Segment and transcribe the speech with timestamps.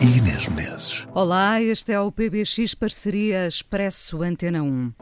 [0.00, 1.06] e Inês Menezes.
[1.12, 4.92] Olá, este é o PBX Parceria Expresso Antena 1.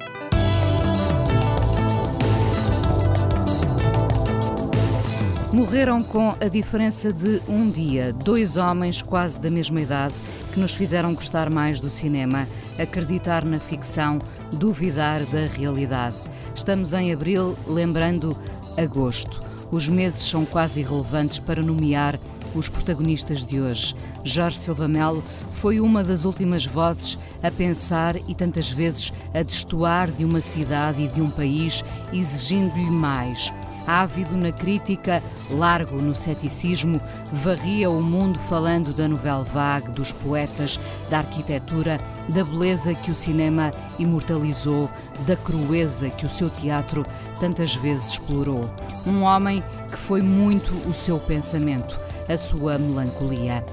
[5.52, 10.14] Morreram com a diferença de um dia, dois homens quase da mesma idade
[10.52, 14.18] que nos fizeram gostar mais do cinema, acreditar na ficção,
[14.52, 16.16] duvidar da realidade.
[16.54, 18.36] Estamos em abril, lembrando
[18.78, 19.40] agosto.
[19.70, 22.18] Os meses são quase irrelevantes para nomear
[22.54, 23.94] os protagonistas de hoje.
[24.24, 25.22] Jorge Silva Melo
[25.54, 31.02] foi uma das últimas vozes a pensar e tantas vezes a destoar de uma cidade
[31.02, 33.52] e de um país, exigindo-lhe mais.
[33.86, 37.00] Ávido na crítica, largo no ceticismo,
[37.32, 40.78] varria o mundo falando da novela vague, dos poetas,
[41.10, 44.88] da arquitetura, da beleza que o cinema imortalizou,
[45.26, 47.04] da crueza que o seu teatro
[47.40, 48.60] tantas vezes explorou.
[49.04, 51.98] Um homem que foi muito o seu pensamento,
[52.32, 53.64] a sua melancolia.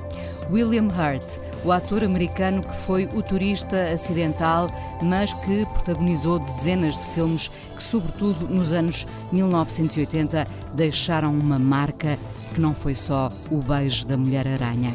[0.51, 1.25] William Hurt,
[1.63, 4.67] o ator americano que foi o turista acidental,
[5.01, 12.17] mas que protagonizou dezenas de filmes que, sobretudo nos anos 1980, deixaram uma marca
[12.53, 14.93] que não foi só o beijo da Mulher-Aranha.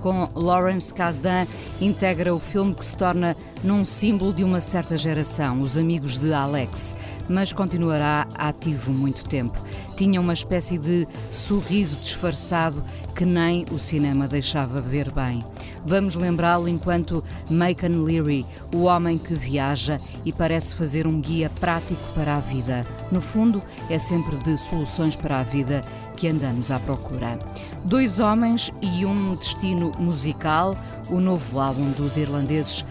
[0.00, 1.46] Com Lawrence Kasdan,
[1.80, 6.34] integra o filme que se torna num símbolo de uma certa geração, os amigos de
[6.34, 6.94] Alex,
[7.28, 9.58] mas continuará ativo muito tempo.
[9.96, 12.84] Tinha uma espécie de sorriso disfarçado
[13.14, 15.42] que nem o cinema deixava ver bem.
[15.86, 22.02] Vamos lembrá-lo enquanto Macon Leary, o homem que viaja e parece fazer um guia prático
[22.14, 22.84] para a vida.
[23.12, 25.82] No fundo, é sempre de soluções para a vida
[26.16, 27.38] que andamos à procura.
[27.84, 30.74] Dois homens e um destino musical.
[31.08, 32.84] O novo álbum dos irlandeses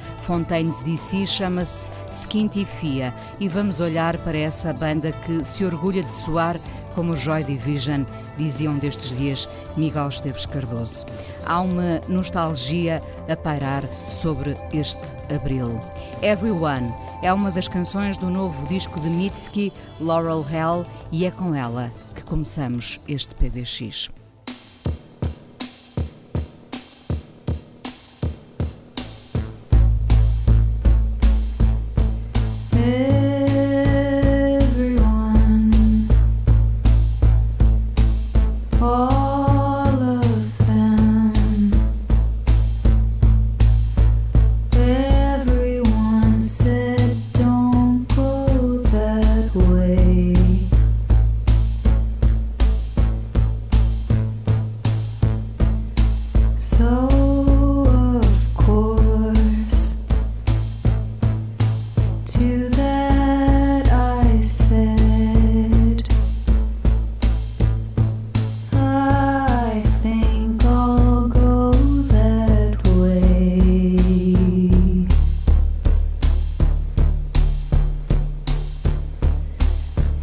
[0.63, 6.11] Fontaines DC chama-se Skinty Fia e vamos olhar para essa banda que se orgulha de
[6.11, 6.57] soar
[6.95, 8.03] como Joy Division,
[8.37, 11.05] diziam destes dias Miguel Esteves Cardoso.
[11.45, 15.01] Há uma nostalgia a pairar sobre este
[15.33, 15.79] abril.
[16.21, 21.53] Everyone é uma das canções do novo disco de Mitski, Laurel Hell, e é com
[21.53, 24.22] ela que começamos este PBX.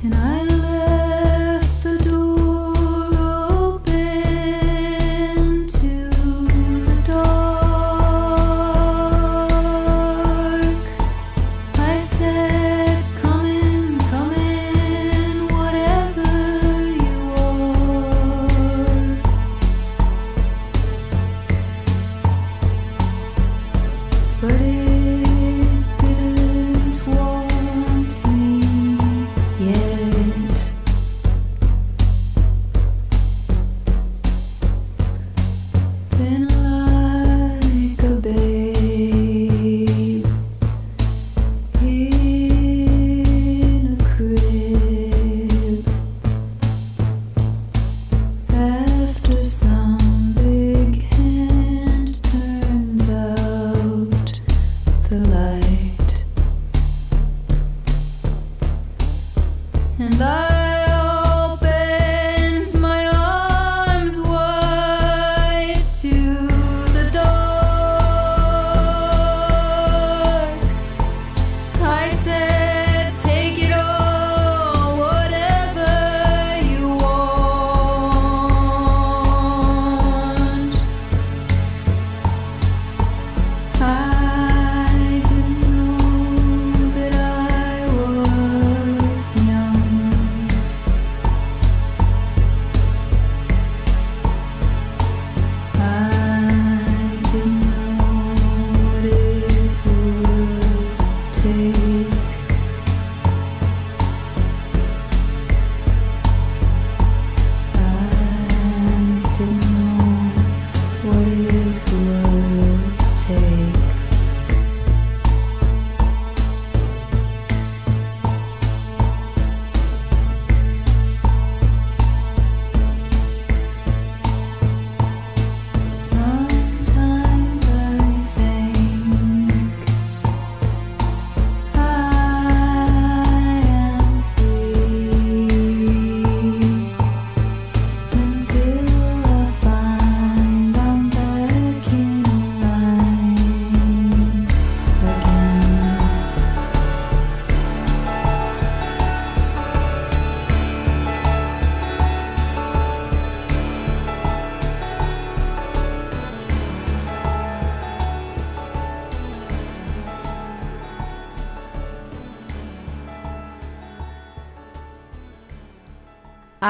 [0.03, 0.40] And I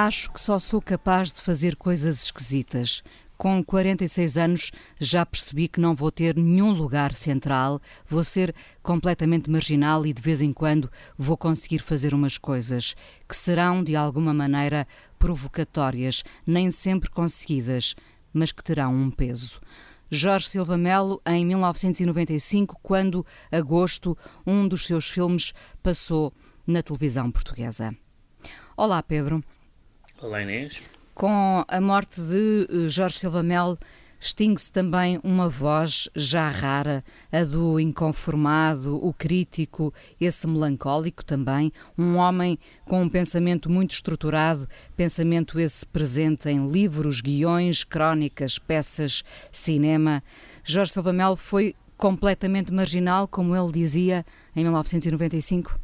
[0.02, 3.02] Acho que só sou capaz de fazer coisas esquisitas.
[3.37, 9.50] Com 46 anos já percebi que não vou ter nenhum lugar central, vou ser completamente
[9.50, 12.97] marginal e de vez em quando vou conseguir fazer umas coisas
[13.29, 14.88] que serão de alguma maneira
[15.19, 17.94] provocatórias, nem sempre conseguidas,
[18.32, 19.61] mas que terão um peso.
[20.11, 24.17] Jorge Silva Melo, em 1995, quando Agosto,
[24.47, 25.52] um dos seus filmes,
[25.82, 26.32] passou
[26.67, 27.94] na televisão portuguesa.
[28.75, 29.44] Olá, Pedro.
[30.22, 30.82] Olá, Inês.
[31.14, 33.78] Com a morte de eh, Jorge Silva Melo,
[34.20, 37.02] extingue-se também uma voz já rara,
[37.32, 44.69] a do inconformado, o crítico, esse melancólico também, um homem com um pensamento muito estruturado,
[44.94, 50.23] pensamento esse presente em livros, guiões, crónicas, peças, cinema.
[50.62, 55.81] Jorge Silva Melo foi completamente marginal, como ele dizia em 1995?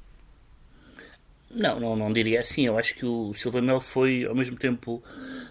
[1.51, 2.67] Não, não, não diria assim.
[2.67, 5.03] Eu acho que o Silva Mel foi, ao mesmo tempo,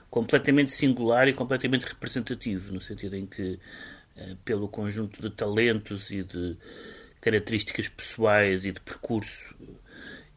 [0.10, 3.60] completamente singular e completamente representativo, no sentido em que,
[4.18, 6.58] eh, pelo conjunto de talentos e de
[7.22, 9.56] características pessoais e de percurso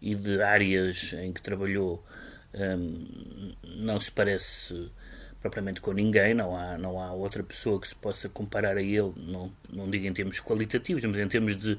[0.01, 2.05] e de áreas em que trabalhou,
[2.55, 4.91] ehm, não se parece
[5.41, 9.13] propriamente com ninguém, não há, não há outra pessoa que se possa comparar a ele,
[9.17, 11.79] não, não digo em termos qualitativos, mas em termos de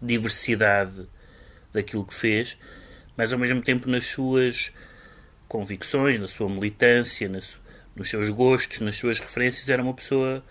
[0.00, 1.06] diversidade
[1.72, 2.56] daquilo que fez
[3.20, 4.72] mas ao mesmo tempo nas suas
[5.46, 7.60] convicções, na sua militância, nas,
[7.94, 10.42] nos seus gostos, nas suas referências, era uma pessoa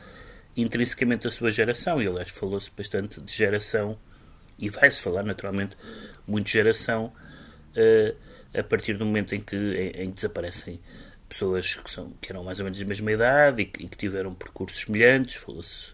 [0.56, 2.00] intrinsecamente da sua geração.
[2.00, 3.98] E aliás, falou-se bastante de geração,
[4.60, 5.76] e vai-se falar naturalmente
[6.28, 7.12] muito de geração,
[7.76, 8.16] uh,
[8.54, 10.80] a partir do momento em que, em, em que desaparecem
[11.28, 13.98] pessoas que, são, que eram mais ou menos da mesma idade e que, e que
[13.98, 15.34] tiveram percursos semelhantes.
[15.34, 15.94] Falou-se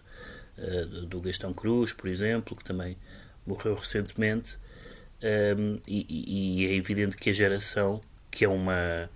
[0.58, 2.98] uh, do Gastão Cruz, por exemplo, que também
[3.46, 4.58] morreu recentemente.
[5.22, 6.06] Um, e,
[6.60, 9.08] e, é evidente que a geração, que é uma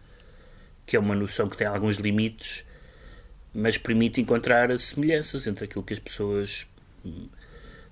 [0.87, 2.65] que é uma noção que tem alguns limites,
[3.55, 6.67] mas permite encontrar semelhanças entre aquilo que as pessoas
[7.05, 7.29] hum,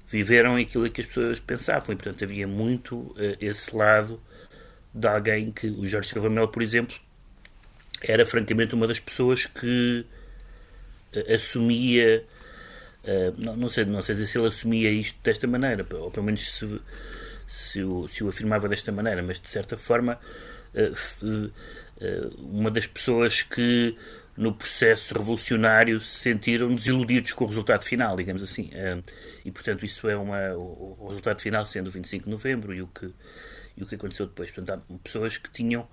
[0.08, 1.92] viveram e aquilo que as pessoas pensavam.
[1.92, 4.20] E, portanto, havia muito uh, esse lado
[4.92, 6.96] de alguém que, o Jorge Silva por exemplo,
[8.02, 10.04] era francamente uma das pessoas que
[11.14, 12.24] uh, assumia.
[13.04, 16.40] Uh, não, não, sei, não sei se ele assumia isto desta maneira, ou pelo menos
[16.52, 16.80] se
[17.48, 20.20] se o, se o afirmava desta maneira, mas de certa forma
[20.74, 20.92] eh,
[22.00, 23.96] eh, uma das pessoas que
[24.36, 28.68] no processo revolucionário se sentiram desiludidos com o resultado final, digamos assim.
[28.72, 29.00] Eh,
[29.46, 32.86] e, portanto, isso é uma, o resultado final sendo o 25 de novembro e o
[32.86, 33.10] que,
[33.78, 34.50] e o que aconteceu depois.
[34.50, 35.88] Portanto, há pessoas que tinham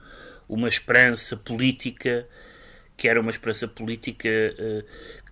[0.49, 2.27] uma esperança política
[2.97, 4.85] que era uma esperança política que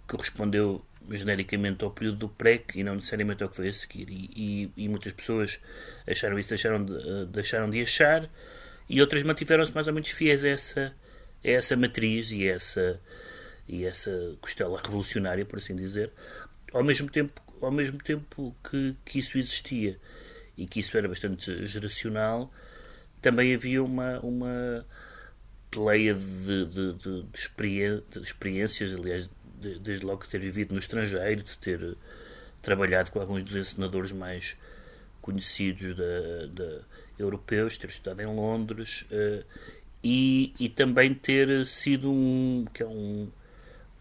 [0.08, 4.10] correspondeu genericamente ao período do PREC e não necessariamente ao que foi a seguir.
[4.10, 5.60] E, e, e muitas pessoas
[6.08, 8.30] acharam isso, deixaram de, uh, deixaram de achar,
[8.90, 10.94] e outras mantiveram-se mais ou menos fiéis a essa,
[11.44, 13.02] a essa matriz e a essa,
[13.68, 16.12] e essa costela revolucionária, por assim dizer,
[16.72, 19.98] ao mesmo tempo, ao mesmo tempo que, que isso existia
[20.58, 22.52] e que isso era bastante geracional,
[23.22, 24.86] também havia uma, uma
[25.72, 29.30] pleia de, de, de, de, experiências, aliás,
[29.80, 31.98] desde logo ter vivido no estrangeiro, de ter
[32.62, 34.56] trabalhado com alguns dos encenadores mais
[35.22, 36.80] conhecidos da, da
[37.18, 39.44] europeus, ter estudado em Londres uh,
[40.04, 43.30] e, e também ter sido um que é um,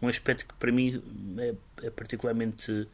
[0.01, 1.01] um aspecto que para mim
[1.37, 1.53] é,
[1.85, 2.87] é particularmente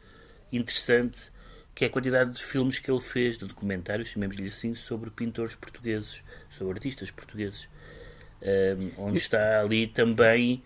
[0.52, 1.30] interessante
[1.74, 5.54] que é a quantidade de filmes que ele fez, de documentários, chamemos-lhe assim, sobre pintores
[5.54, 7.70] portugueses, sobre artistas portugueses,
[8.42, 10.62] um, eh, onde está ali também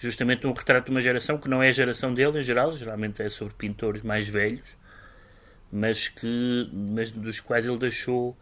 [0.00, 3.22] justamente um retrato de uma geração que não é a geração dele em geral, geralmente
[3.22, 4.64] é sobre pintores mais velhos,
[5.70, 8.36] mas, que, mas dos quais ele deixou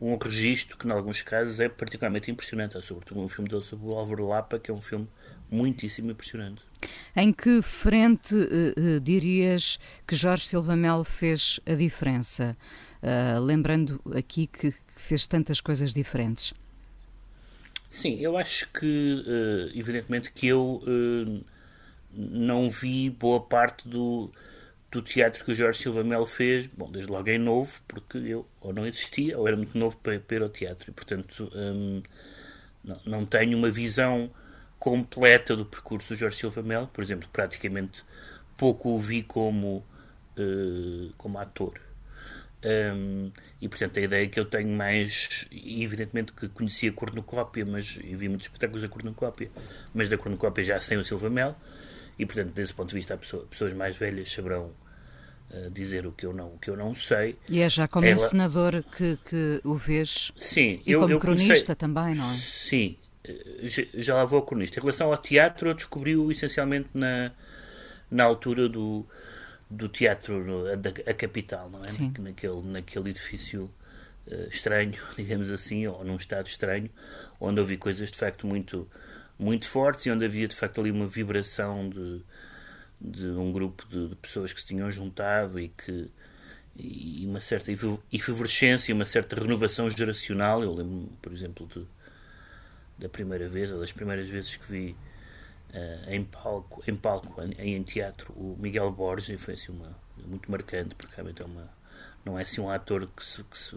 [0.00, 2.80] um registro que, em alguns casos, é particularmente impressionante.
[2.82, 5.08] Sobretudo um filme dele sobre o Álvaro Lapa, que é um filme
[5.50, 6.62] muitíssimo impressionante.
[7.16, 12.56] Em que frente uh, dirias que Jorge Silva Melo fez a diferença?
[13.02, 16.52] Uh, lembrando aqui que, fez tantas coisas diferentes.
[17.92, 21.44] Sim, eu acho que, uh, evidentemente, que eu uh,
[22.10, 24.32] não vi boa parte do,
[24.90, 28.46] do teatro que o Jorge Silva Melo fez, bom, desde logo em novo, porque eu
[28.62, 32.02] ou não existia ou era muito novo para, para teatro e, portanto, um,
[32.82, 34.30] não, não tenho uma visão
[34.78, 36.88] completa do percurso do Jorge Silva Melo.
[36.88, 38.02] Por exemplo, praticamente
[38.56, 39.84] pouco o vi como,
[40.38, 41.78] uh, como ator.
[42.64, 47.98] Um, e portanto a ideia que eu tenho mais, evidentemente que conhecia a cornucópia, mas
[48.02, 49.50] e vi muitos espetáculos da cornucópia,
[49.92, 51.56] mas da cornucópia já sem o Silva Mel,
[52.16, 54.72] e portanto desse ponto de vista pessoa, pessoas mais velhas saberão
[55.50, 57.36] uh, dizer o que eu não, o que eu não sei.
[57.50, 58.14] E é já como Ela...
[58.14, 60.30] encenador que, que o vês?
[60.36, 61.74] Sim, e eu, como eu cronista comecei...
[61.74, 62.34] também, não é?
[62.34, 62.96] Sim,
[63.94, 64.78] já lá vou ao cronista.
[64.78, 67.32] Em relação ao teatro, eu descobri-o essencialmente na,
[68.08, 69.04] na altura do,
[69.72, 71.88] do teatro da a capital, não é?
[71.88, 72.12] Sim.
[72.18, 73.70] Naquele, naquele edifício
[74.26, 76.90] uh, estranho, digamos assim, ou num estado estranho,
[77.40, 78.88] onde ouvi coisas de facto muito,
[79.38, 82.22] muito fortes e onde havia de facto ali uma vibração de,
[83.00, 86.10] de um grupo de, de pessoas que se tinham juntado e que
[86.74, 87.70] e uma certa
[88.10, 90.62] efervescência, uma certa renovação geracional.
[90.62, 91.86] Eu lembro, por exemplo, de,
[92.98, 94.96] da primeira vez, ou das primeiras vezes que vi
[96.08, 100.94] em palco, em, palco em, em, teatro, o Miguel Borges, foi assim uma, muito marcante,
[100.94, 101.70] porque realmente é uma,
[102.24, 103.76] não é assim um ator que se, que se,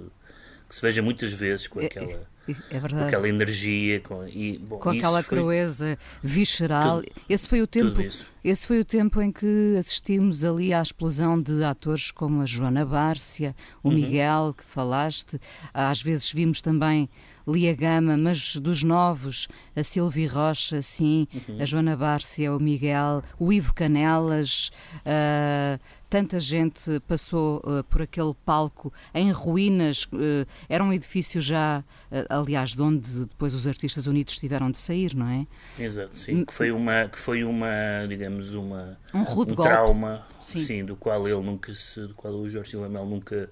[0.67, 2.27] que se veja muitas vezes com aquela.
[2.47, 2.95] É, verdade.
[2.95, 7.01] Com aquela energia, com, e, bom, com aquela crueza visceral.
[7.01, 7.99] Tudo, esse foi o tempo,
[8.43, 12.85] esse foi o tempo em que assistimos ali à explosão de atores como a Joana
[12.85, 13.95] Bárcia, o uhum.
[13.95, 15.39] Miguel que falaste.
[15.73, 17.09] Às vezes vimos também
[17.47, 21.61] Lia Gama, mas dos novos, a Silvia Rocha, sim, uhum.
[21.61, 24.69] a Joana Bárcia, o Miguel, o Ivo Canelas.
[24.97, 25.79] Uh,
[26.15, 32.25] tanta gente passou uh, por aquele palco em ruínas, uh, era um edifício já, uh,
[32.29, 35.45] aliás, de onde depois os artistas unidos tiveram de sair, não é?
[35.77, 40.63] Exato, sim, que foi uma, que foi uma digamos, uma, um, rude um trauma, sim.
[40.63, 40.85] sim.
[40.85, 43.49] do qual ele nunca se, do qual o Jorge Lamel nunca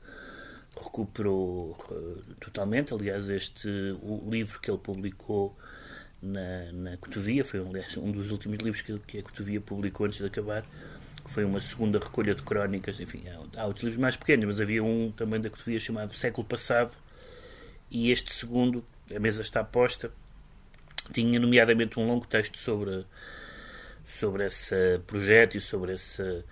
[0.73, 1.77] recuperou
[2.39, 3.67] totalmente, aliás, este,
[4.01, 5.53] o livro que ele publicou
[6.21, 10.19] na, na Cotovia, foi aliás, um dos últimos livros que, que a Cotovia publicou antes
[10.19, 10.63] de acabar,
[11.25, 13.23] foi uma segunda recolha de crónicas, enfim,
[13.55, 16.91] há, outros livros mais pequenos, mas havia um também da Cotovia chamado Século Passado,
[17.89, 20.11] e este segundo, a mesa está posta,
[21.11, 23.05] tinha nomeadamente um longo texto sobre,
[24.05, 26.43] sobre esse projeto e sobre esse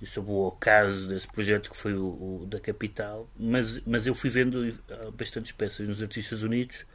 [0.00, 4.14] e sobre o ocaso desse projeto que foi o, o, da capital, mas, mas eu
[4.14, 4.72] fui vendo
[5.18, 6.86] bastantes peças nos Artistas Unidos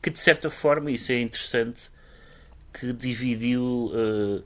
[0.00, 1.90] que de certa forma, isso é interessante,
[2.72, 4.44] que dividiu uh,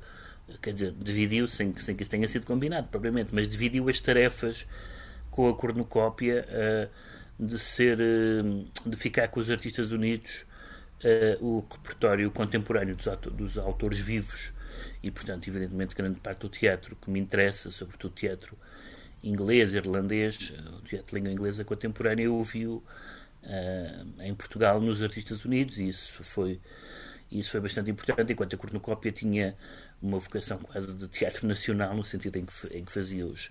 [0.61, 4.66] quer dizer, dividiu, sem, sem que isso tenha sido combinado, propriamente, mas dividiu as tarefas
[5.30, 10.44] com a cornucópia uh, de ser, uh, de ficar com os artistas unidos
[11.04, 14.52] uh, o repertório contemporâneo dos, dos, autores vivos.
[15.02, 18.56] E, portanto, evidentemente, grande parte do teatro que me interessa, sobretudo teatro
[19.22, 22.82] inglês, irlandês, o teatro de língua inglesa contemporânea, eu ouvi-o
[24.20, 26.61] em Portugal nos Artistas Unidos e isso foi
[27.32, 29.56] isso foi bastante importante, enquanto a cornucópia tinha
[30.02, 33.50] uma vocação quase de teatro nacional, no sentido em que, em que fazia os,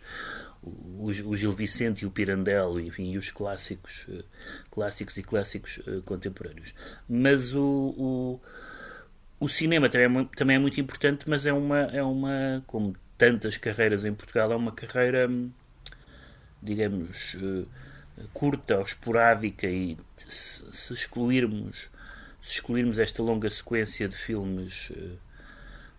[0.99, 4.23] os, o Gil Vicente e o Pirandello, enfim, e os clássicos, uh,
[4.69, 6.73] clássicos e clássicos uh, contemporâneos.
[7.07, 8.39] Mas o, o,
[9.39, 13.55] o cinema também é, também é, muito importante, mas é uma, é uma, como tantas
[13.55, 15.29] carreiras em Portugal, é uma carreira,
[16.61, 17.65] digamos, uh,
[18.33, 21.89] curta ou esporádica e se, excluirmos
[22.41, 24.91] se excluirmos esta longa sequência de filmes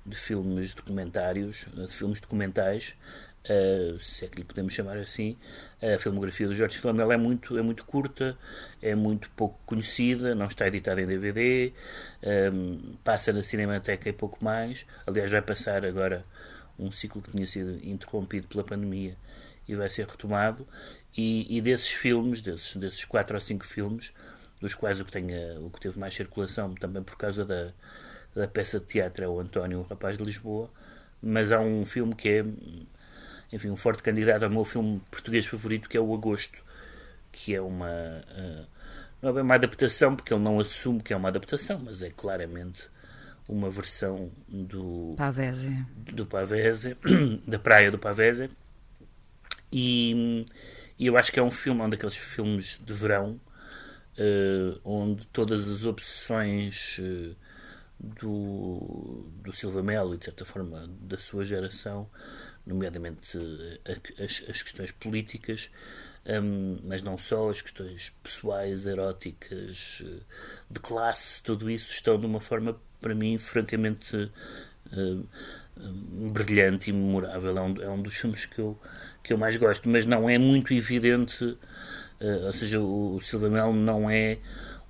[0.05, 2.97] de filmes documentários, de filmes documentais,
[3.45, 5.37] uh, se é que lhe podemos chamar assim.
[5.83, 8.37] A filmografia do Jorge Flamel é muito, é muito curta,
[8.81, 11.73] é muito pouco conhecida, não está editada em DVD,
[12.23, 14.87] um, ehm, passa na Cinemateca e pouco mais.
[15.07, 16.25] Aliás, vai passar agora
[16.79, 19.17] um ciclo que tinha sido interrompido pela pandemia
[19.69, 20.67] e vai ser retomado.
[21.17, 24.13] E, e desses filmes, desses, desses quatro ou cinco filmes,
[24.61, 27.73] dos quais o que, tenha, o que teve mais circulação, também por causa da,
[28.35, 30.71] da peça de teatro é o António, o rapaz de Lisboa,
[31.23, 32.45] mas há um filme que é,
[33.53, 36.63] enfim, um forte candidato ao meu filme português favorito, que é o Agosto,
[37.31, 37.89] que é uma.
[37.89, 38.67] Uh,
[39.21, 42.11] não é bem uma adaptação, porque ele não assume que é uma adaptação, mas é
[42.11, 42.91] claramente
[43.49, 46.97] uma versão do Pavese, do Pavese
[47.47, 48.51] da praia do Pavese.
[49.71, 50.45] E,
[50.99, 53.41] e, eu acho que é um filme, um daqueles filmes de verão,
[54.19, 56.99] uh, onde todas as obsessões.
[56.99, 57.37] Uh,
[58.03, 62.09] do, do Silva Melo e, de certa forma, da sua geração,
[62.67, 63.39] nomeadamente
[64.19, 65.71] as, as questões políticas,
[66.27, 70.03] um, mas não só, as questões pessoais, eróticas,
[70.71, 75.29] de classe, tudo isso estão de uma forma, para mim, francamente uh,
[76.33, 77.57] brilhante e memorável.
[77.57, 78.79] É um, é um dos filmes que eu,
[79.23, 83.49] que eu mais gosto, mas não é muito evidente, uh, ou seja, o, o Silva
[83.51, 84.39] Melo não é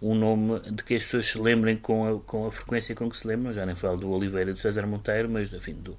[0.02, 3.16] um nome de que as pessoas se lembrem com a, com a frequência com que
[3.16, 3.52] se lembram.
[3.52, 5.97] Já nem falo do Oliveira e do César Monteiro, mas enfim, do,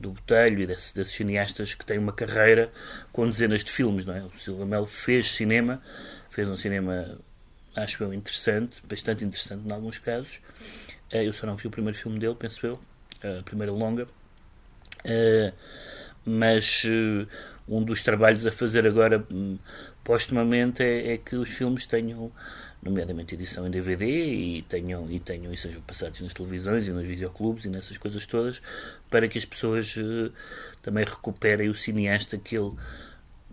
[0.00, 2.70] do Botelho e desses, desses cineastas que têm uma carreira
[3.12, 4.06] com dezenas de filmes.
[4.06, 4.22] Não é?
[4.22, 5.82] O Silva Melo fez cinema,
[6.30, 7.18] fez um cinema,
[7.76, 10.40] acho eu, interessante, bastante interessante em alguns casos.
[11.10, 12.80] Eh, eu só não vi o primeiro filme dele, penso eu,
[13.22, 14.06] a primeira longa.
[15.04, 15.52] Eh,
[16.24, 17.26] mas eh,
[17.68, 19.58] um dos trabalhos a fazer agora, hum,
[20.02, 22.32] postumamente, é, é que os filmes tenham
[22.82, 27.06] nomeadamente edição em DVD, e tenham, e tenham e sejam passados nas televisões e nos
[27.06, 28.60] videoclubes e nessas coisas todas,
[29.08, 30.32] para que as pessoas uh,
[30.82, 32.72] também recuperem o cineasta que ele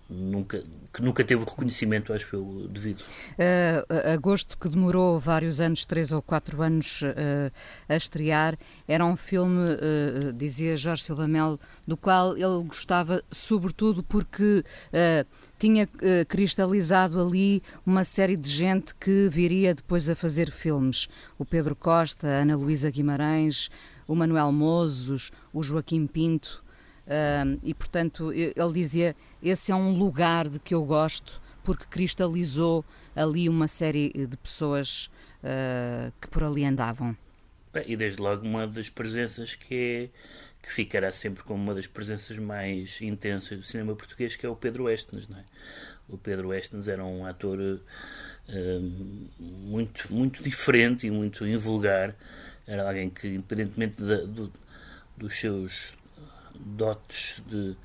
[0.10, 3.01] nunca, que nunca teve o reconhecimento, acho eu, devido.
[3.01, 7.51] Uh, Agosto, que demorou vários anos, três ou quatro anos, uh,
[7.88, 14.01] a estrear, era um filme, uh, dizia Jorge Silva Mel, do qual ele gostava, sobretudo
[14.01, 14.63] porque
[15.58, 15.88] tinha
[16.28, 21.08] cristalizado ali uma série de gente que viria depois a fazer filmes.
[21.38, 23.70] O Pedro Costa, a Ana Luísa Guimarães,
[24.08, 26.63] o Manuel Mozos, o Joaquim Pinto.
[27.63, 33.50] E, portanto, ele dizia: esse é um lugar de que eu gosto, porque cristalizou ali
[33.50, 35.10] uma série de pessoas
[35.43, 37.17] uh, que por ali andavam.
[37.86, 40.10] E desde logo uma das presenças que é
[40.62, 44.56] que ficará sempre como uma das presenças mais intensas do cinema português, que é o
[44.56, 45.43] Pedro Estens, não é?
[46.10, 47.82] O Pedro Estens era um ator uh,
[49.39, 52.15] muito, muito diferente e muito invulgar.
[52.67, 54.52] Era alguém que, independentemente de, de,
[55.17, 55.93] dos seus
[56.60, 57.76] dotes de,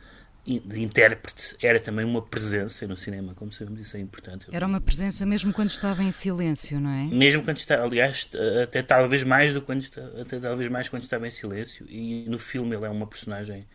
[0.44, 4.46] de intérprete, era também uma presença no cinema, como sabemos, isso é importante.
[4.52, 7.04] Era uma presença mesmo quando estava em silêncio, não é?
[7.04, 8.28] Mesmo quando está, aliás,
[8.62, 9.84] até talvez mais do quando
[10.20, 11.86] até talvez mais quando estava em silêncio.
[11.88, 13.66] E no filme ele é uma personagem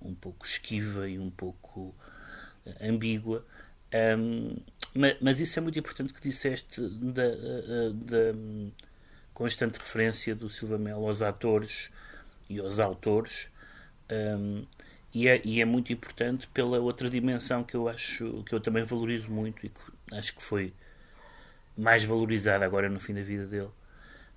[0.00, 1.94] um pouco esquiva e um pouco
[2.66, 3.44] eh, ambígua.
[4.18, 4.56] Um,
[4.94, 8.38] mas, mas, isso é muito importante que disseste da, eh, eh, da, da
[9.32, 11.90] constante referência do Silva Melo aos atores
[12.48, 13.50] e aos autores
[14.10, 14.64] um,
[15.12, 18.84] e, é, e é muito importante pela outra dimensão que eu acho que eu também
[18.84, 19.80] valorizo muito e que
[20.12, 20.72] acho que foi
[21.76, 23.70] mais valorizada agora no fim da vida dele,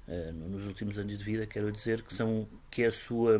[0.07, 3.39] uh, nos últimos anos de vida, quero dizer que são que é a sua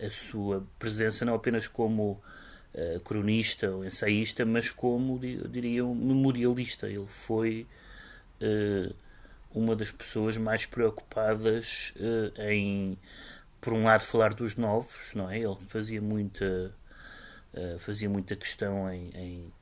[0.00, 2.22] a sua presença não apenas como
[2.74, 6.86] uh, cronista ou ensaísta, mas como eu diria um memorialista.
[6.88, 7.66] Ele foi
[8.40, 8.94] uh,
[9.52, 11.92] uma das pessoas mais preocupadas
[12.38, 12.96] em
[13.60, 15.38] por um lado falar dos novos, não é?
[15.38, 16.74] Ele fazia muita
[17.54, 19.52] uh, fazia muita questão em, em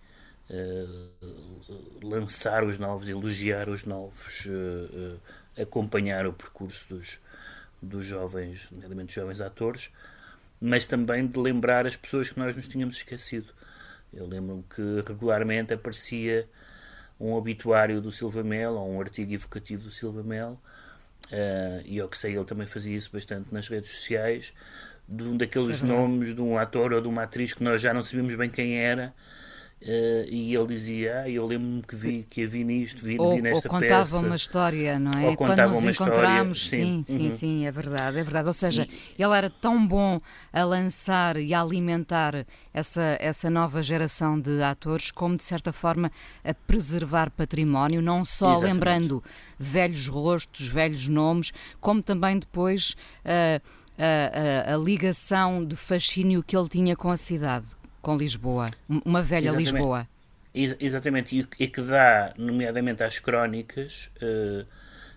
[0.50, 5.20] uh, lançar os novos, elogiar os novos, uh,
[5.60, 7.20] acompanhar o percurso dos,
[7.80, 9.90] dos jovens, nomeadamente jovens atores,
[10.60, 13.52] mas também de lembrar as pessoas que nós nos tínhamos esquecido.
[14.12, 16.48] Eu lembro-me que regularmente aparecia
[17.18, 20.60] um obituário do Silva Mel ou um artigo evocativo do Silva Mel
[21.26, 24.52] Uh, e eu que sei, ele também fazia isso bastante nas redes sociais,
[25.08, 27.92] de um daqueles é nomes de um ator ou de uma atriz que nós já
[27.92, 29.14] não sabíamos bem quem era.
[29.82, 33.36] Uh, e ele dizia, ah, eu lembro-me que vi que a vi nisto, vi, ou,
[33.36, 34.18] vi nesta ou contava peça.
[34.18, 35.26] uma história, não é?
[35.26, 37.36] Ou Quando contava nos encontramos, história, sim, sim, uhum.
[37.36, 38.48] sim, é verdade, é verdade.
[38.48, 39.22] Ou seja, e...
[39.22, 40.18] ele era tão bom
[40.50, 46.10] a lançar e a alimentar essa, essa nova geração de atores, como de certa forma
[46.42, 48.72] a preservar património, não só Exatamente.
[48.72, 49.24] lembrando
[49.58, 53.62] velhos rostos, velhos nomes, como também depois uh,
[53.98, 57.66] a, a, a ligação de fascínio que ele tinha com a cidade
[58.06, 59.72] com Lisboa, uma velha Exatamente.
[59.72, 60.08] Lisboa.
[60.54, 64.64] Ex exatamente, e, e, que dá, nomeadamente às crónicas uh,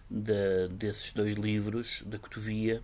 [0.10, 2.82] de, desses dois livros, da Cotovia,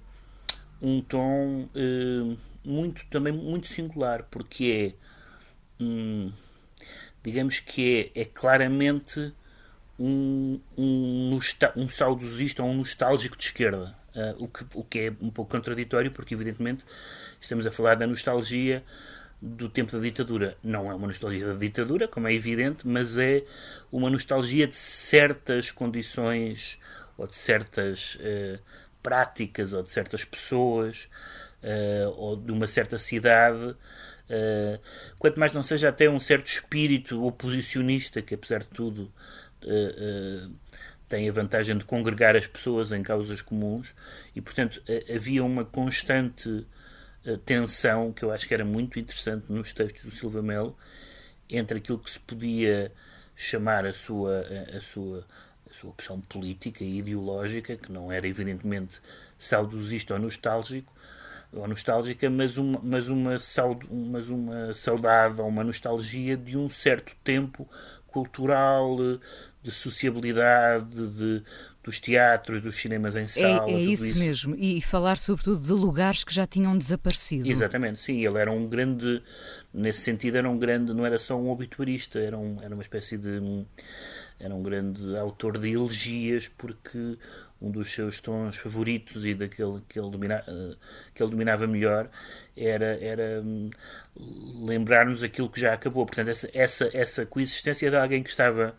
[0.80, 4.96] um tom uh, muito, também muito singular, porque
[5.80, 6.32] é, hum,
[7.24, 9.34] digamos que é, é claramente
[9.98, 11.40] um, um,
[11.76, 15.50] um saudosista ou um nostálgico de esquerda, uh, o, que, o que é um pouco
[15.50, 16.86] contraditório, porque evidentemente
[17.42, 18.84] estamos a falar da nostalgia
[19.46, 20.58] do tempo da ditadura.
[20.64, 23.44] Não é uma nostalgia da ditadura, como é evidente, mas é
[23.92, 26.80] uma nostalgia de certas condições
[27.16, 28.60] ou de certas uh,
[29.04, 31.08] práticas ou de certas pessoas
[31.62, 33.76] uh, ou de uma certa cidade.
[34.28, 34.80] Uh,
[35.20, 39.12] quanto mais não seja até um certo espírito oposicionista que, apesar de tudo,
[41.08, 43.96] tem a vantagem de congregar as pessoas em causas comuns
[44.36, 44.82] e, portanto,
[45.14, 46.66] havia uma constante
[47.46, 50.78] tensão que eu acho que era muito interessante nos textos do Silva Melo
[51.50, 52.92] entre aquilo que se podia
[53.36, 55.26] chamar a sua, a, sua,
[55.70, 59.02] a sua opção política e ideológica, que não era evidentemente
[59.38, 60.94] saudosista ou nostálgico,
[61.52, 66.70] ou nostálgica, mas uma, mas uma, saud, mas uma saudade ou uma nostalgia de um
[66.70, 67.68] certo tempo
[68.08, 68.98] cultural,
[69.62, 71.44] de sociabilidade, de,
[71.86, 73.70] dos teatros, dos cinemas em sala.
[73.70, 74.56] É, é isso, isso, mesmo.
[74.58, 77.48] E falar sobretudo de lugares que já tinham desaparecido.
[77.48, 78.26] Exatamente, sim.
[78.26, 79.22] Ele era um grande,
[79.72, 83.18] nesse sentido, era um grande, não era só um obituarista, era, um, era uma espécie
[83.18, 83.66] de.
[84.38, 87.18] Era um grande autor de elegias, porque
[87.62, 90.44] um dos seus tons favoritos e daquele que ele, domina,
[91.14, 92.10] que ele dominava melhor
[92.58, 93.70] era, era hum,
[94.68, 96.06] lembrar-nos aquilo que já acabou.
[96.06, 98.76] Portanto, essa, essa, essa coexistência de alguém que estava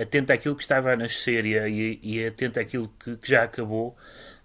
[0.00, 3.96] atento àquilo que estava a nascer e, e atento àquilo que, que já acabou,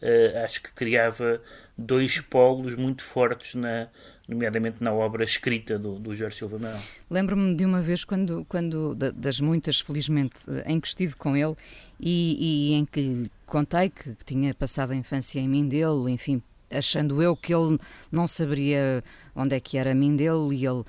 [0.02, 1.42] uh, acho que criava
[1.78, 3.88] dois polos muito fortes na,
[4.28, 6.78] nomeadamente na obra escrita do, do Jorge Silva Mel.
[7.10, 11.56] Lembro-me de uma vez, quando, quando das muitas, felizmente, em que estive com ele
[12.00, 17.22] e, e em que lhe contei que, tinha passado a infância em Mindelo, enfim, achando
[17.22, 17.78] eu que ele
[18.12, 19.04] não saberia
[19.36, 20.84] onde é que era a mim dele e ele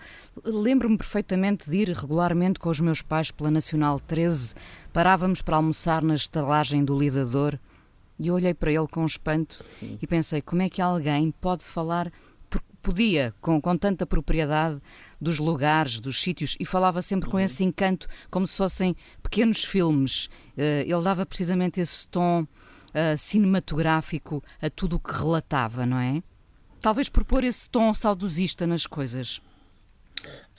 [0.44, 4.54] lembro-me perfeitamente de ir regularmente com os meus pais pela Nacional 13
[4.92, 7.58] parávamos para almoçar na estalagem do Lidador
[8.18, 9.98] e eu olhei para ele com espanto Sim.
[10.00, 12.10] e pensei como é que alguém pode falar
[12.86, 14.80] podia, com, com tanta propriedade
[15.20, 17.42] dos lugares, dos sítios, e falava sempre com uhum.
[17.42, 20.26] esse encanto, como se fossem pequenos filmes.
[20.56, 22.46] Uh, ele dava precisamente esse tom
[22.96, 26.22] uh, cinematográfico a tudo o que relatava, não é?
[26.80, 29.40] Talvez por pôr esse tom saudosista nas coisas.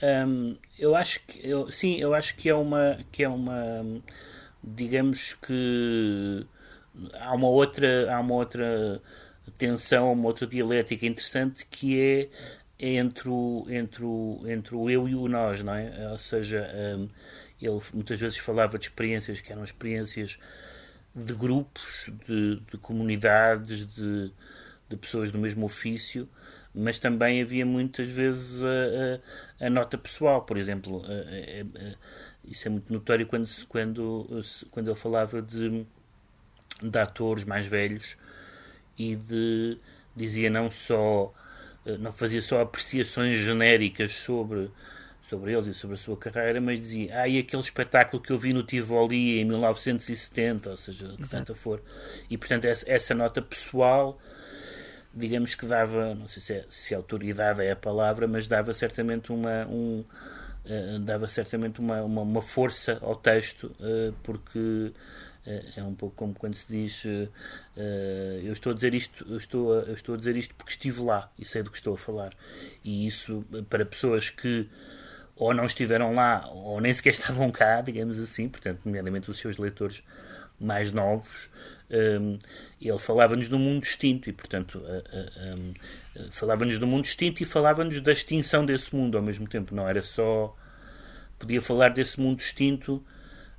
[0.00, 3.84] Um, eu acho que eu, sim, eu acho que é uma que é uma
[4.62, 6.46] digamos que
[7.14, 9.02] há uma outra há uma outra
[9.56, 12.28] tensão, uma outra dialética interessante que é
[12.78, 16.10] entre o, entre o, entre o eu e o nós, não é?
[16.12, 17.08] Ou seja, um,
[17.60, 20.38] ele muitas vezes falava de experiências que eram experiências
[21.14, 24.32] de grupos, de, de comunidades, de,
[24.88, 26.28] de, pessoas do mesmo ofício,
[26.74, 31.02] mas também havia muitas vezes a, a, a nota pessoal, por exemplo.
[31.04, 35.84] A, isso é muito notório quando, quando, quando ele falava de,
[36.82, 38.16] de atores mais velhos
[38.96, 39.78] e de
[40.16, 41.32] dizia não só
[41.98, 44.70] não fazia só apreciações genéricas sobre
[45.28, 48.38] sobre eles e sobre a sua carreira, mas dizia, ah, e aquele espetáculo que eu
[48.38, 51.82] vi no Tivoli em 1970, ou seja, que tanta for.
[52.30, 54.18] E, portanto, essa, essa, nota pessoal,
[55.12, 59.30] digamos que dava, não sei se, é, se autoridade é a palavra, mas dava certamente
[59.30, 60.02] uma, um,
[60.64, 64.92] uh, dava certamente uma, uma, uma, força ao texto, uh, porque
[65.46, 67.30] é, é um pouco como quando se diz uh,
[68.42, 71.00] eu estou a dizer isto eu estou a, eu estou a dizer isto porque estive
[71.00, 72.34] lá e sei do que estou a falar
[72.84, 74.68] e isso para pessoas que
[75.38, 79.56] ou não estiveram lá ou nem sequer estavam cá digamos assim portanto nomeadamente os seus
[79.56, 80.02] leitores
[80.60, 81.50] mais novos
[81.90, 82.38] um,
[82.80, 87.04] ele falava-nos de um mundo distinto e portanto uh, uh, um, falava-nos de um mundo
[87.04, 90.54] distinto e falava-nos da extinção desse mundo ao mesmo tempo não era só
[91.38, 93.02] podia falar desse mundo distinto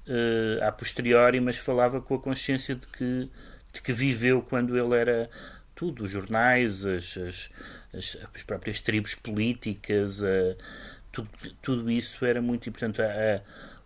[0.07, 3.29] uh, a posteriori, mas falava com a consciência de que,
[3.71, 5.29] de que viveu quando ele era
[5.75, 7.49] tudo, os jornais, as, as,
[7.93, 10.57] as, as próprias tribos políticas, uh,
[11.11, 11.29] tudo,
[11.61, 13.01] tudo isso era muito importante.
[13.01, 13.41] A,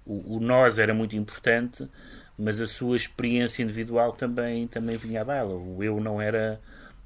[0.05, 1.87] o, o nós era muito importante,
[2.37, 5.53] mas a sua experiência individual também, também vinha à baila.
[5.53, 6.59] O eu não era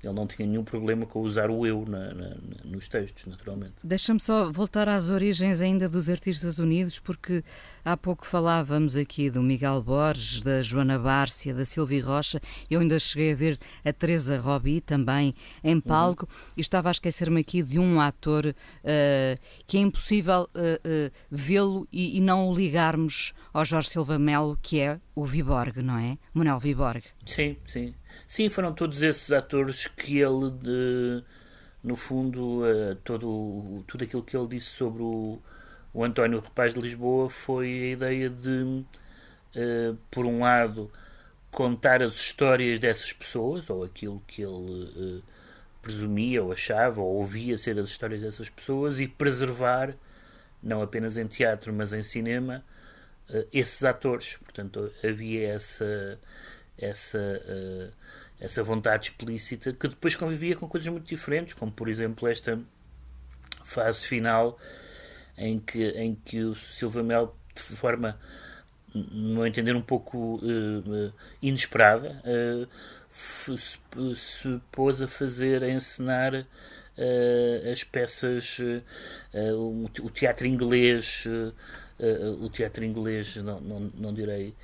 [0.08, 3.74] ele não tinha nenhum problema com usar o eu na, na, nos textos, naturalmente.
[3.84, 7.44] Deixa-me só voltar às origens ainda dos Artistas Unidos, porque
[7.84, 12.98] há pouco falávamos aqui do Miguel Borges, da Joana Bárcia, da Silvia Rocha, eu ainda
[13.00, 16.54] cheguei a ver a Teresa Robi também em palco, uhum.
[16.58, 21.88] e estava a esquecer-me aqui de um ator uh, que é impossível uh, uh, vê-lo
[21.92, 26.18] e, e não o ligarmos ao Jorge Silva Melo, que é o Viborg, não é?
[26.34, 27.04] Manuel Viborg.
[27.28, 27.94] Sim, sim.
[28.28, 31.24] Sim, foram todos esses atores que ele, de,
[31.84, 35.40] no fundo, uh, todo, tudo aquilo que ele disse sobre o,
[35.94, 38.50] o António Repaz de Lisboa foi a ideia de,
[39.56, 40.92] uh, por um lado,
[41.52, 45.24] contar as histórias dessas pessoas, ou aquilo que ele uh,
[45.82, 49.96] presumia, ou achava, ou ouvia ser as histórias dessas pessoas, e preservar,
[50.64, 52.64] não apenas em teatro, mas em cinema,
[53.54, 54.38] esses atores.
[54.38, 56.20] Portanto, havia essa.
[56.78, 57.20] Essa
[58.40, 62.60] essa vontade explícita que depois convivia com coisas muito diferentes, como por exemplo esta
[63.64, 64.58] fase final
[65.38, 68.20] em que, em que o Silva Mel, de forma,
[68.94, 72.68] no meu entender, um pouco uh, inesperada, uh,
[73.10, 73.58] se,
[74.16, 78.58] se, pôs a fazer, a encenar uh, as peças,
[79.56, 81.24] o, teatro inglês,
[82.40, 84.56] o teatro inglês, não, não, não direi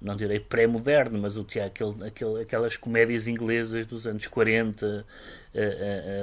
[0.00, 5.04] não direi pré-moderno, mas o teatro, aquele, aquele, aquelas comédias inglesas dos anos 40,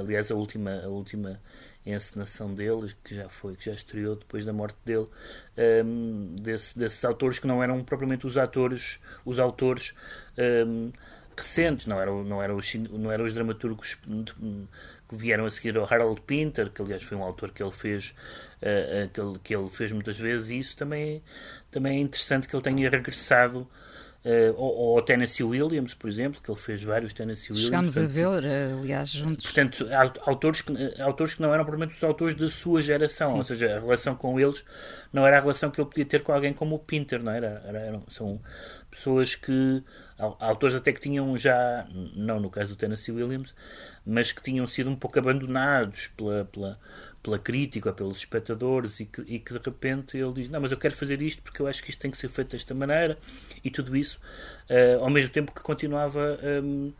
[0.00, 1.40] aliás, a última, a última
[1.86, 5.06] encenação dele, que já foi, que já estreou depois da morte dele,
[5.84, 9.94] um, desse, desses autores que não eram propriamente os atores, os autores
[10.66, 10.90] um,
[11.36, 15.84] recentes, não eram, não, eram os, não eram os dramaturgos que vieram a seguir ao
[15.84, 18.12] Harold Pinter, que aliás foi um autor que ele fez,
[18.62, 21.22] uh, que, ele, que ele fez muitas vezes, e isso também
[21.70, 23.68] também é interessante que ele tenha regressado
[24.26, 27.66] Uh, ou, ou Tennessee Williams, por exemplo, que ele fez vários Tennessee Williams.
[27.66, 29.46] Chegámos portanto, a ver, aliás, juntos.
[29.46, 29.88] Portanto,
[30.22, 33.36] autores que, autores que não eram provavelmente os autores da sua geração, Sim.
[33.36, 34.64] ou seja, a relação com eles
[35.12, 37.62] não era a relação que ele podia ter com alguém como o Pinter, não era?
[37.64, 38.40] era eram, são
[38.90, 39.84] pessoas que.
[40.40, 43.54] autores até que tinham já, não no caso do Tennessee Williams,
[44.04, 46.80] mas que tinham sido um pouco abandonados pela, pela
[47.26, 50.78] pela crítica pelos espectadores e que, e que de repente ele diz: Não, mas eu
[50.78, 53.18] quero fazer isto porque eu acho que isto tem que ser feito desta maneira
[53.64, 54.20] e tudo isso,
[54.70, 56.92] uh, ao mesmo tempo que continuava um,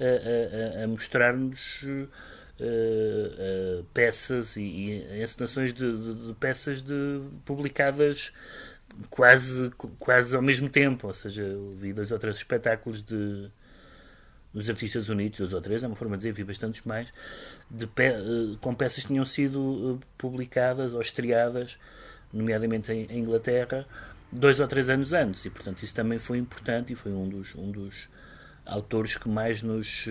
[0.00, 1.82] a, a, a mostrar-nos.
[1.82, 2.08] Uh,
[2.60, 8.34] uh, peças e, e encenações de, de, de, peças de, publicadas
[9.08, 11.42] quase, quase ao mesmo tempo, ou seja,
[11.74, 13.50] vi dois ou três espetáculos de,
[14.52, 17.12] dos Artistas Unidos, dois ou três, é uma forma de dizer, vi bastantes mais,
[17.94, 21.78] pe eh, com peças que tinham sido eh, publicadas ou estreadas,
[22.32, 23.86] nomeadamente em, Inglaterra,
[24.30, 25.44] dois ou três anos antes.
[25.44, 28.08] E, portanto, isso também foi importante e foi um dos, um dos
[28.66, 30.08] autores que mais nos.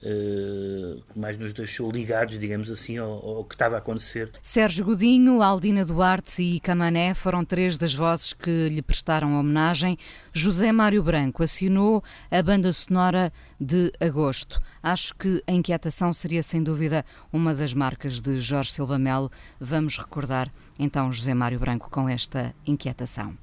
[0.00, 4.30] Uh, que mais nos deixou ligados, digamos assim, ao, ao, que estava a acontecer.
[4.40, 9.98] Sérgio Godinho, Aldina Duarte e Camané foram três das vozes que lhe prestaram homenagem.
[10.32, 14.60] José Mário Branco assinou a banda sonora de agosto.
[14.80, 19.32] Acho que a inquietação seria sem dúvida uma das marcas de Jorge Silva Melo.
[19.58, 23.36] Vamos recordar então José Mário Branco com esta inquietação.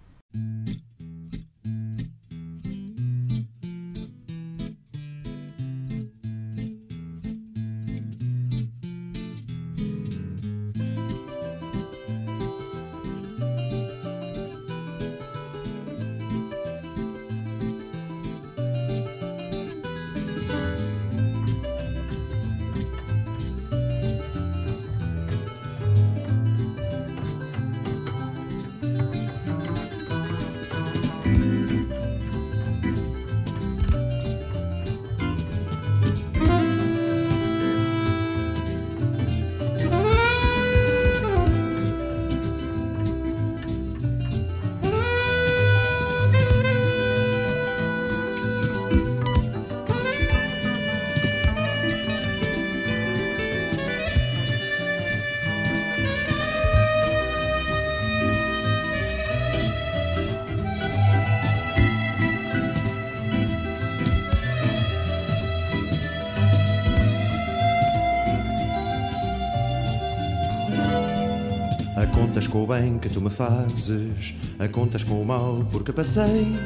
[72.65, 76.58] O bem que tu me fazes, a contas com o mal porque passei.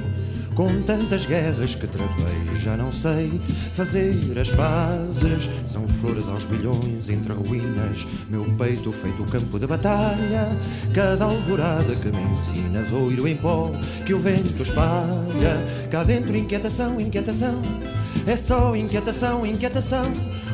[0.56, 3.40] Com tantas guerras que travei, já não sei
[3.74, 5.50] fazer as pazes.
[5.66, 10.48] São flores aos bilhões entre ruínas, meu peito feito campo de batalha.
[10.94, 13.70] Cada alvorada que me ensinas, oiro em pó
[14.06, 15.66] que o vento espalha.
[15.92, 17.62] Cá dentro, inquietação, inquietação,
[18.26, 20.06] é só inquietação, inquietação.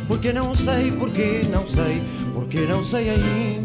[0.08, 2.02] Porque não sei, porque não sei,
[2.34, 3.65] porque não sei ainda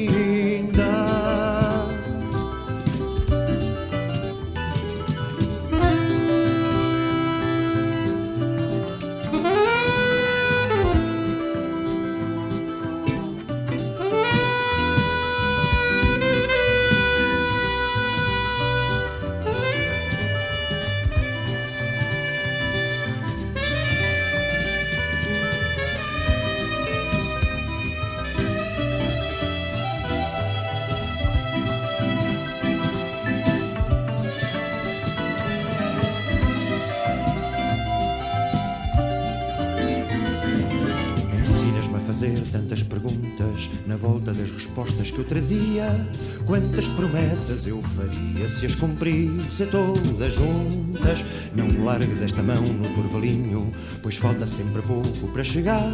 [47.65, 51.23] Eu faria se as cumprisse todas juntas.
[51.53, 55.91] Não largues esta mão no turvalinho, pois falta sempre pouco para chegar.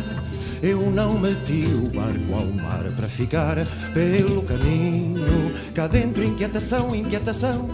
[0.62, 3.56] Eu não meti o barco ao mar para ficar
[3.92, 5.52] pelo caminho.
[5.74, 7.68] Cá dentro, inquietação, inquietação.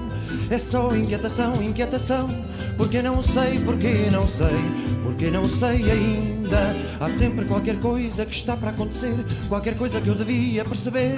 [0.50, 2.30] É só inquietação, inquietação.
[2.78, 4.48] Porque não sei, porque não sei,
[5.04, 6.74] porque não sei ainda.
[7.00, 9.13] Há sempre qualquer coisa que está para acontecer,
[9.50, 11.17] qualquer coisa que eu devia perceber.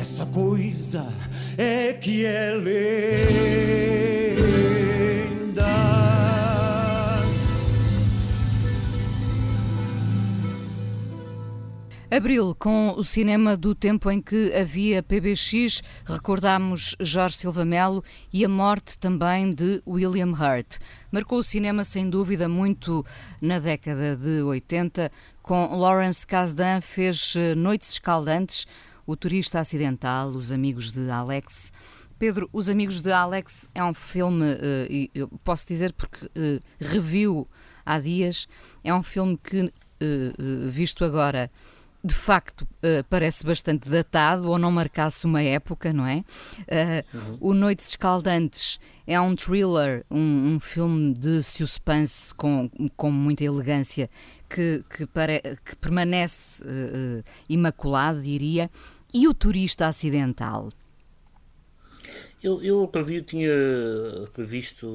[0.00, 1.12] essa coisa
[1.58, 3.20] é que é linda.
[12.10, 18.44] Abril, com o cinema do tempo em que havia PBX, recordamos Jorge Silva Melo e
[18.44, 20.78] a morte também de William Hurt.
[21.12, 23.06] Marcou o cinema, sem dúvida, muito
[23.40, 25.12] na década de 80.
[25.40, 28.66] Com Lawrence Kasdan fez eh, Noites Escaldantes,
[29.10, 31.72] O Turista Acidental, Os Amigos de Alex.
[32.16, 37.48] Pedro, Os Amigos de Alex é um filme, eh, eu posso dizer porque eh, reviu
[37.84, 38.46] há dias,
[38.84, 39.72] é um filme que,
[40.70, 41.50] visto agora,
[42.02, 42.66] de facto
[43.10, 46.24] parece bastante datado ou não marcasse uma época, não é?
[46.60, 47.38] Uh, uhum.
[47.40, 54.08] O Noites Escaldantes é um thriller, um, um, filme de suspense com, com muita elegância
[54.48, 58.70] que, que, pare, que permanece uh, imaculado, diria.
[59.12, 60.72] E o Turista Acidental?
[62.42, 62.90] Eu, eu
[63.26, 63.50] tinha
[64.36, 64.86] revisto,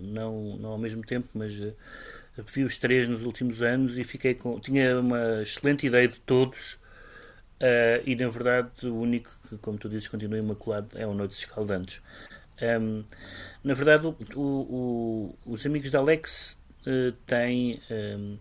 [0.00, 1.52] não, não ao mesmo tempo, mas
[2.46, 4.58] vi os três nos últimos anos e fiquei com.
[4.58, 6.74] Tinha uma excelente ideia de todos.
[7.60, 11.38] Uh, e na verdade, o único que, como tu dizes, continua imaculado é o Noites
[11.38, 12.00] Escaldantes.
[12.60, 13.04] Um,
[13.64, 18.38] na verdade, o, o, o, os amigos de Alex uh, têm um,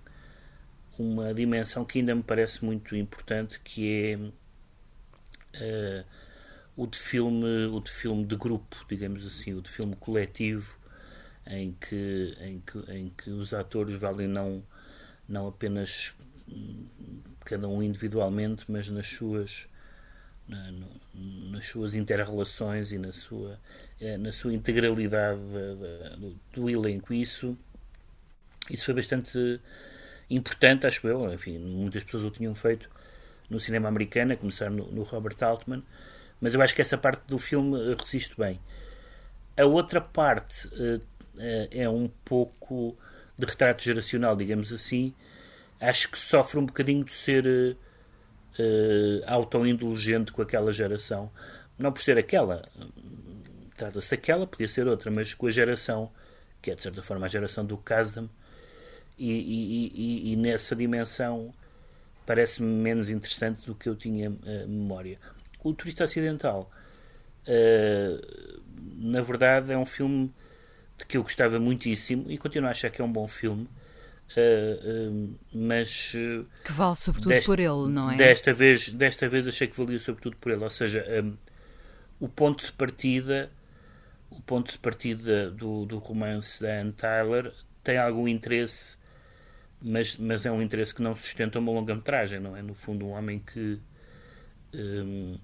[1.00, 4.20] uma dimensão que ainda me parece muito importante, que é
[5.62, 6.06] uh,
[6.76, 10.78] o de filme, o de filme de grupo, digamos assim, o de filme coletivo,
[11.48, 14.64] em que, em que, em que os atores valem não,
[15.28, 16.14] não apenas
[17.46, 19.68] cada um individualmente, mas nas suas
[21.52, 23.60] nas suas interrelações e na sua
[24.00, 25.42] eh, na sua integralidade
[26.18, 27.14] do, do elenco.
[27.14, 27.58] Isso
[28.70, 29.60] isso foi bastante
[30.30, 31.34] importante, acho eu.
[31.34, 32.90] Enfim, muitas pessoas o tinham feito
[33.50, 35.84] no cinema americano, a começar no, no Robert Altman,
[36.40, 38.60] mas eu acho que essa parte do filme resiste bem.
[39.58, 41.02] A outra parte uh,
[41.40, 42.96] é, é um pouco
[43.38, 45.14] de retrato geracional, digamos assim.
[45.80, 47.78] Acho que sofre um bocadinho de ser uh,
[49.26, 51.32] autoindulgente com aquela geração.
[51.78, 52.68] Não por ser aquela,
[53.76, 56.12] trata-se aquela, podia ser outra, mas com a geração,
[56.62, 58.28] que é de certa forma a geração do Kasdam,
[59.18, 61.54] e, e, e, e, nessa dimensão
[62.28, 65.18] parece-me menos interessante do que eu tinha uh, memória.
[65.64, 66.70] O Turista Acidental,
[67.48, 68.62] uh,
[68.98, 70.32] na verdade, é um filme
[70.98, 73.68] de que eu gostava muitíssimo e continuo a achar que é um bom filme.
[74.36, 76.12] Uh, mas
[76.66, 78.18] que vale sobretudo desta, por ele, não é?
[78.18, 81.38] Desta vez, desta vez achei que valia sobretudo por ele, ou seja, um,
[82.20, 83.50] o ponto de partida,
[84.30, 87.54] o ponto de partida do, do romance da Anne Tyler
[87.86, 88.98] tem algum interesse,
[89.82, 92.62] mas, mas é um interesse que não sustenta uma longa-metragem, não é?
[92.62, 93.80] No fundo, um homem que
[94.74, 95.38] um,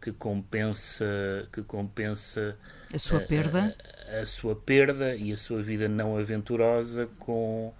[0.00, 2.56] que compensa que compensa
[2.92, 3.74] a sua perda
[4.08, 7.72] a, a, sua perda e a sua vida não aventurosa com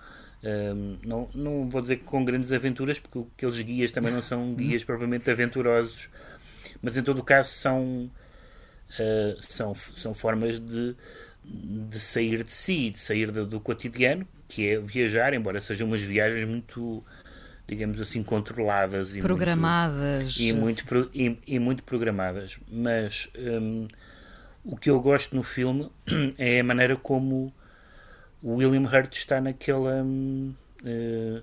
[0.43, 4.55] um, não, não vou dizer que com grandes aventuras porque aqueles guias também não são
[4.55, 6.09] guias propriamente aventurosos
[6.81, 8.11] mas em todo o caso são
[8.99, 10.97] uh, são, são formas de,
[11.45, 16.01] de sair de si de sair do, do cotidiano que é viajar, embora sejam umas
[16.01, 17.05] viagens muito
[17.67, 22.59] digamos assim, controladas e programadas muito, e, muito, e, e muito programadas.
[22.69, 23.89] Mas um,
[24.63, 25.91] o que eu gosto no filme
[26.39, 27.53] é a maneira como
[28.43, 30.03] o William Hurt está naquela.
[30.03, 31.43] Um, uh,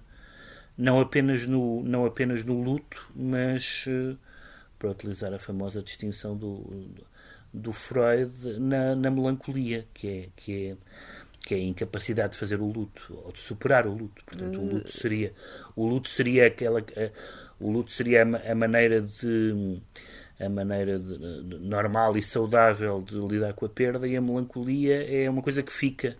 [0.78, 4.18] não apenas no, não apenas no luto, mas uh,
[4.80, 6.96] para utilizar a famosa distinção do,
[7.54, 10.78] do Freud na, na melancolia, que é, que é
[11.46, 14.24] que é a incapacidade de fazer o luto ou de superar o luto.
[14.26, 15.34] Portanto, o luto seria
[15.76, 17.12] o luto seria aquela a,
[17.60, 19.82] o luto seria a, a, maneira de
[20.40, 25.04] a maneira de, de, normal e saudável de lidar com a perda e a melancolia
[25.04, 26.18] é uma coisa que fica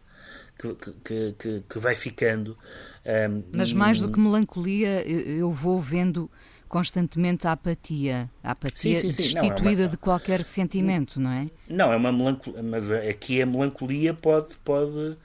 [0.58, 2.56] que, que, que, que vai ficando.
[3.04, 6.30] Um, Mas mais do que melancolia, eu vou vendo
[6.72, 9.34] constantemente a apatia, a apatia sim, sim, sim.
[9.34, 9.88] destituída não, é uma...
[9.90, 11.50] de qualquer sentimento, não é?
[11.68, 15.18] Não, é uma melancolia, mas aqui a melancolia pode, pode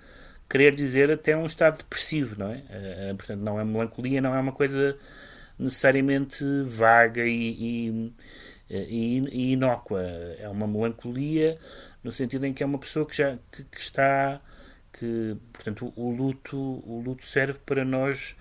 [0.50, 2.56] querer dizer até um estado depressivo, não é?
[2.56, 4.98] Uh, portanto, não é melancolia, não é uma coisa
[5.56, 8.12] necessariamente vaga e, e,
[8.68, 10.02] e, e inócua.
[10.02, 11.60] É uma melancolia
[12.02, 14.40] no sentido em que é uma pessoa que já que, que está
[14.92, 18.34] que portanto o luto o luto serve para nós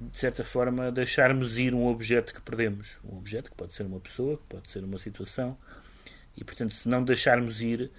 [0.00, 2.98] de certa forma, deixarmos ir um objeto que perdemos.
[3.02, 5.56] Um objeto que pode ser uma pessoa, que pode ser uma situação.
[6.36, 7.90] E, portanto, se não deixarmos ir,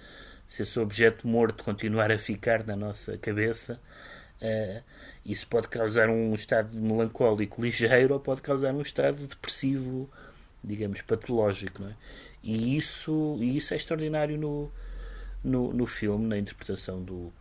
[0.46, 3.80] se esse objeto morto continuar a ficar na nossa cabeça,
[4.40, 4.82] uh,
[5.26, 10.08] isso pode causar um estado melancólico ligeiro ou pode causar um estado depressivo,
[10.62, 11.82] digamos, patológico.
[11.82, 11.96] Não é?
[12.44, 14.70] E, isso, e isso é extraordinário no,
[15.42, 17.32] no, no filme, na interpretação do,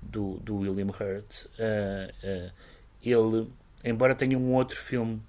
[0.00, 1.44] do, do William Hurt.
[1.58, 2.52] Uh, uh,
[3.02, 3.48] ele,
[3.84, 5.22] embora tenha um outro filme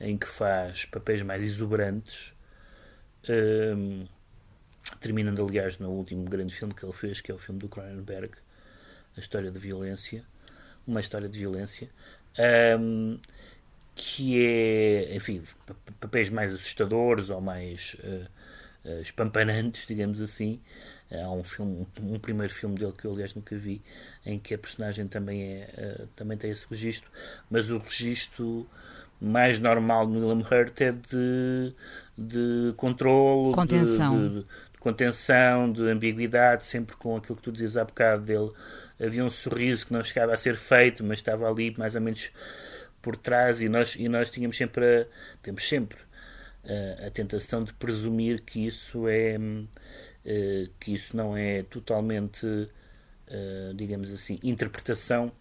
[0.00, 2.34] em que faz papéis mais exuberantes,
[3.28, 4.08] uh,
[5.00, 8.32] terminando aliás no último grande filme que ele fez, que é o filme do Cronenberg,
[9.16, 10.24] a história de violência,
[10.86, 11.88] uma história de violência,
[12.78, 13.18] um,
[13.94, 15.42] que é, enfim,
[15.98, 18.28] papéis mais assustadores ou mais uh,
[18.88, 20.60] uh, espampanantes, digamos assim.
[21.10, 23.80] Há um filme, um, primeiro filme dele que eu aliás nunca vi,
[24.24, 27.10] em que a personagem também é, uh, também tem esse registro,
[27.48, 28.68] mas o registro
[29.20, 31.72] mais normal no William Hurt é de,
[32.18, 34.28] de controle, contenção.
[34.28, 38.50] De, de, de, contenção, de ambiguidade, sempre com aquilo que tu dizias há bocado dele
[39.00, 42.30] havia um sorriso que não chegava a ser feito, mas estava ali mais ou menos
[43.02, 45.06] por trás e nós, e nós tínhamos sempre a,
[45.42, 45.98] temos sempre
[46.64, 49.38] a, a tentação de presumir que isso é
[50.26, 55.32] uh, que isso não é totalmente uh, digamos assim interpretação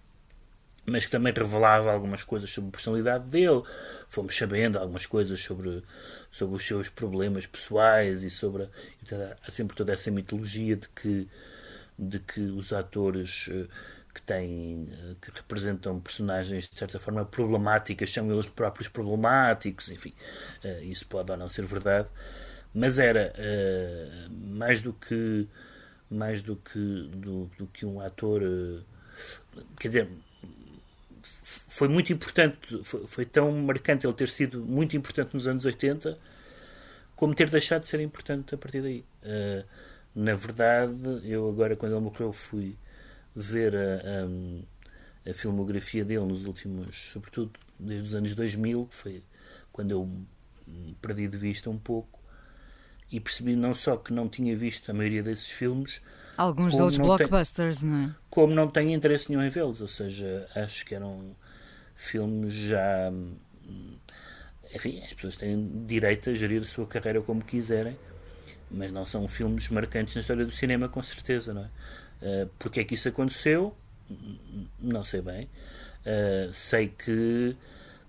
[0.85, 3.63] mas que também revelava algumas coisas sobre a personalidade dele.
[4.07, 5.83] Fomos sabendo algumas coisas sobre
[6.29, 8.69] sobre os seus problemas pessoais e sobre
[9.41, 11.27] há sempre toda essa mitologia de que
[11.97, 13.67] de que os atores eh,
[14.13, 20.13] que têm eh, que representam personagens de certa forma problemáticas são eles próprios problemáticos enfim.
[20.63, 22.09] Eh, isso pode ou não ser verdade
[22.75, 23.33] mas era
[24.29, 25.47] mais do que
[26.11, 28.41] mais do que do, do que um ator
[29.79, 30.09] quer dizer
[31.23, 36.17] foi muito importante foi, foi, tão marcante ele ter sido muito importante nos anos 80
[37.15, 39.05] como ter deixado de ser importante a partir daí.
[39.23, 39.65] Uh,
[40.13, 42.77] na verdade, eu agora, quando ele morreu, fui
[43.35, 44.01] ver a,
[45.27, 49.23] a, a, filmografia dele nos últimos, sobretudo desde os anos 2000, que foi
[49.71, 50.09] quando eu
[51.01, 52.19] perdi de vista um pouco,
[53.15, 56.01] e percebi não só que não tinha visto a maioria desses filmes.
[56.37, 58.15] Alguns deles blockbusters, tem, não é?
[58.29, 61.35] Como não tenho interesse nenhum em vê-los, ou seja, acho que eram
[61.95, 63.11] filmes já.
[64.73, 67.97] Enfim, as pessoas têm direito a gerir a sua carreira como quiserem
[68.69, 72.43] mas não são filmes marcantes na história do cinema, com certeza, não é?
[72.43, 73.75] Uh, porque é que isso aconteceu?
[74.79, 75.49] Não sei bem.
[76.05, 77.55] Uh, sei que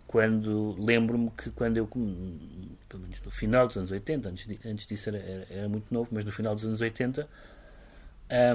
[0.07, 5.09] quando lembro-me que quando eu pelo menos no final dos anos 80 antes, antes disso
[5.09, 7.29] era, era, era, muito novo mas no final dos anos 80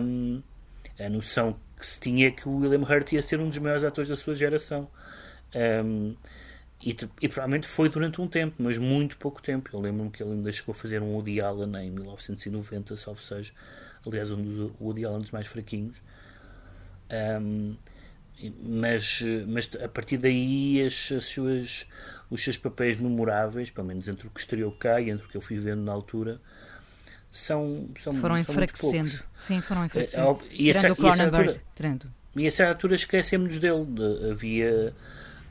[0.02, 0.42] um,
[1.00, 3.84] a noção que se tinha é que o William Hurt ia ser um dos maiores
[3.84, 4.90] atores da sua geração
[5.56, 6.16] um,
[6.84, 9.70] e, e, provavelmente foi durante um tempo, mas muito pouco tempo.
[9.72, 13.54] Eu lembro-me que ele ainda chegou a fazer um Woody Allen em 1990, salvo seja.
[14.06, 15.96] Aliás, um dos Woody Allen mais fraquinhos.
[17.12, 17.76] Um,
[18.64, 21.86] mas, mas a partir daí as, as suas,
[22.30, 25.38] os seus papéis memoráveis, pelo menos entre o que estreou cá e entre o que
[25.38, 26.40] eu fui vendo na altura,
[27.32, 29.20] são, são foram são enfraquecendo.
[29.36, 30.42] Sim, foram é, enfraquecendo.
[30.52, 31.62] e, essa, e, essa altura,
[32.36, 33.86] e a essa altura esquecemos dele.
[34.32, 34.94] Havia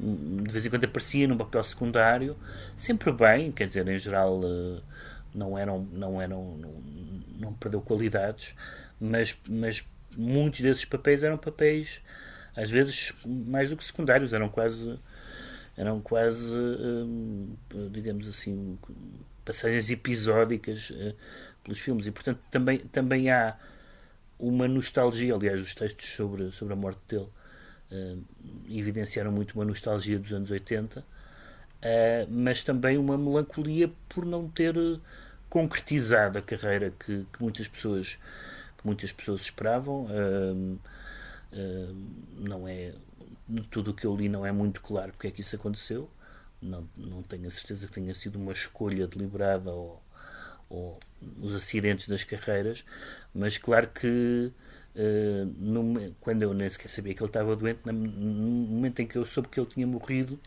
[0.01, 2.37] de vez em quando aparecia num papel secundário,
[2.77, 4.81] sempre bem, quer dizer, em geral eh,
[5.35, 6.75] não eram, não eram, não,
[7.39, 8.55] não perdeu qualidades,
[8.99, 9.85] mas, mas
[10.17, 12.01] muitos desses papéis eram papéis
[12.61, 14.99] às vezes mais do que secundários, eram quase
[15.77, 18.79] eram quase eh, digamos assim
[19.45, 21.15] passagens episódicas eh,
[21.65, 23.57] pelos filmes e portanto também também há
[24.39, 27.29] uma nostalgia aliás os textos sobre sobre a morte dele
[27.91, 28.23] uh,
[28.69, 31.05] evidenciaram muito uma nostalgia dos anos 80, uh,
[31.83, 34.75] eh, mas também uma melancolia por não ter
[35.49, 38.19] concretizado a carreira que, que muitas pessoas
[38.79, 40.07] que muitas pessoas esperavam.
[40.07, 40.79] Uh,
[42.39, 42.93] não é
[43.71, 46.11] tudo o que eu li não é muito claro porque é que isso aconteceu.
[46.63, 50.03] Não, não tenho a certeza que tenha sido uma escolha deliberada ou,
[50.69, 51.01] ou
[51.39, 52.85] os acidentes das carreiras,
[53.35, 54.53] mas claro que
[54.93, 59.17] Uh, no, quando eu nem sequer sabia que ele estava doente, no momento em que
[59.17, 60.39] eu soube que ele tinha morrido,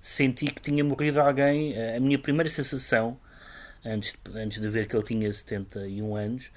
[0.00, 1.74] senti que tinha morrido alguém.
[1.94, 3.18] A minha primeira sensação,
[3.84, 6.50] antes de, antes de ver que ele tinha 71 anos,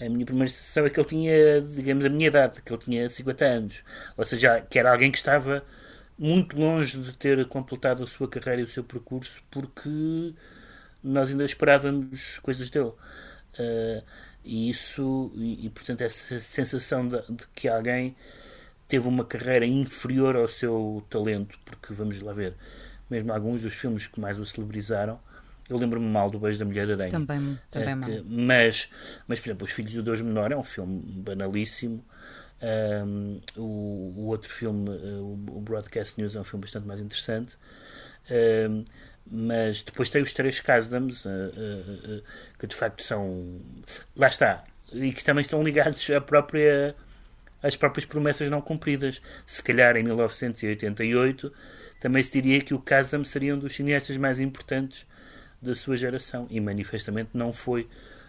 [0.00, 3.08] a minha primeira sensação é que ele tinha, digamos, a minha idade, que ele tinha
[3.08, 3.84] 50 anos.
[4.16, 5.64] Ou seja, que era alguém que estava
[6.18, 10.34] muito longe de ter completado a sua carreira e o seu percurso, porque
[11.02, 12.92] nós ainda esperávamos coisas dele.
[13.58, 14.02] Uh,
[14.44, 18.16] e isso, e, e portanto, essa sensação de, de, que alguém
[18.86, 22.54] teve uma carreira inferior ao seu talento, porque vamos lá ver,
[23.10, 25.20] mesmo alguns dos filmes que mais o celebrizaram,
[25.68, 27.10] Eu lembro-me mal do Beijo da Mulher Aranha.
[27.10, 28.10] Também, também uh, mal.
[28.24, 28.88] Mas,
[29.26, 32.04] mas, por exemplo, Os Filhos do Deus Menor é um filme banalíssimo.
[32.60, 37.56] Um, o, o, outro filme, uh, o Broadcast News, é um filme bastante mais interessante.
[38.30, 38.84] Um,
[39.30, 42.22] mas depois tem os três Casdams, uh, uh,
[42.58, 43.60] que de facto são.
[44.16, 44.64] Lá está.
[44.92, 46.94] E que também estão ligados à própria,
[47.62, 49.20] às próprias promessas não cumpridas.
[49.44, 51.52] Se calhar em 1988
[52.00, 55.04] também se diria que o Casdam seria um dos cineastas mais importantes
[55.60, 56.46] da sua geração.
[56.50, 57.88] E manifestamente não foi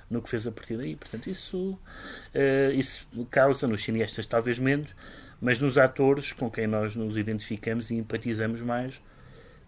[0.09, 0.95] no que fez a partir daí.
[0.95, 4.95] Portanto, isso, uh, isso causa nos cineastas talvez menos,
[5.39, 9.01] mas nos atores com quem nós nos identificamos e empatizamos mais,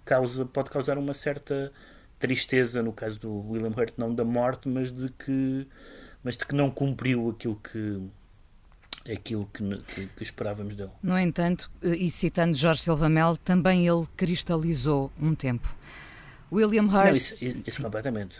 [0.04, 1.72] causa, pode causar uma certa
[2.20, 5.68] tristeza, no caso do William Hurt, não da morte, mas de que,
[6.24, 8.02] mas de que não cumpriu aquilo que
[9.12, 10.92] aquilo que, que, que esperávamos dele.
[11.02, 15.68] No entanto, e citando Jorge Silva Mel, também ele cristalizou um tempo.
[16.52, 17.10] William Hurt.
[17.10, 17.36] Não, isso,
[17.66, 18.38] isso completamente.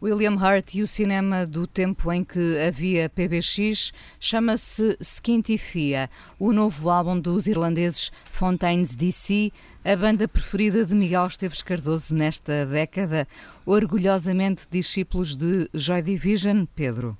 [0.00, 6.88] William Hurt e o cinema do tempo em que havia PBX chama-se Skintifia, o novo
[6.88, 9.50] álbum dos irlandeses Fontaines DC,
[9.84, 13.26] a banda preferida de Miguel Esteves Cardoso nesta década,
[13.66, 17.18] orgulhosamente discípulos de Joy Division, Pedro.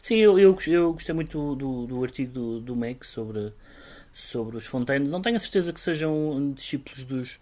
[0.00, 3.52] Sim, eu, eu, eu gostei muito do, do artigo do, do Mac sobre,
[4.12, 5.10] sobre os Fontaines.
[5.10, 7.38] Não tenho a certeza que sejam discípulos dos,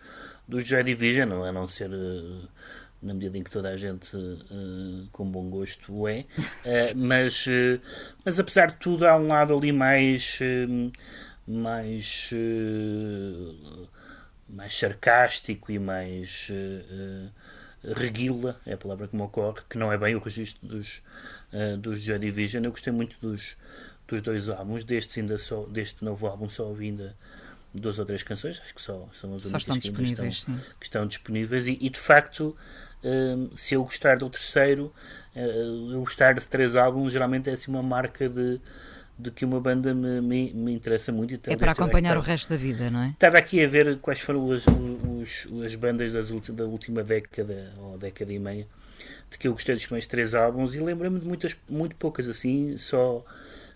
[0.51, 1.91] dos Joy Division, a não ser.
[1.91, 2.49] Uh,
[3.03, 6.27] na medida em que toda a gente uh, com bom gosto o é, uh,
[6.95, 7.47] mas,
[8.23, 10.39] mas apesar de tudo há um lado ali mais
[11.47, 12.31] mais
[14.47, 16.51] mais sarcástico e mais
[17.97, 21.03] reguila, é a palavra que me ocorre, que não é bem o registro dos,
[21.79, 22.63] dos Joy Division.
[22.63, 23.57] Eu gostei muito dos,
[24.07, 27.17] dos dois álbuns, destes ainda só, deste novo álbum só ouvi ainda
[27.73, 30.29] duas ou três canções, acho que só são as únicas que, estão,
[30.79, 32.57] que estão disponíveis e, e de facto
[33.57, 34.93] se eu gostar do terceiro,
[35.35, 38.61] uh, eu gostar de três álbuns, geralmente é assim uma marca de,
[39.19, 41.35] de que uma banda me, me, me interessa muito.
[41.51, 43.09] é para acompanhar o resto da vida, não é?
[43.11, 47.97] Estava aqui a ver quais foram as, os, as bandas das, da última década, ou
[47.97, 48.67] década e meia,
[49.31, 52.77] de que eu gostei dos meus três álbuns e lembro-me de muitas, muito poucas assim,
[52.77, 53.25] só,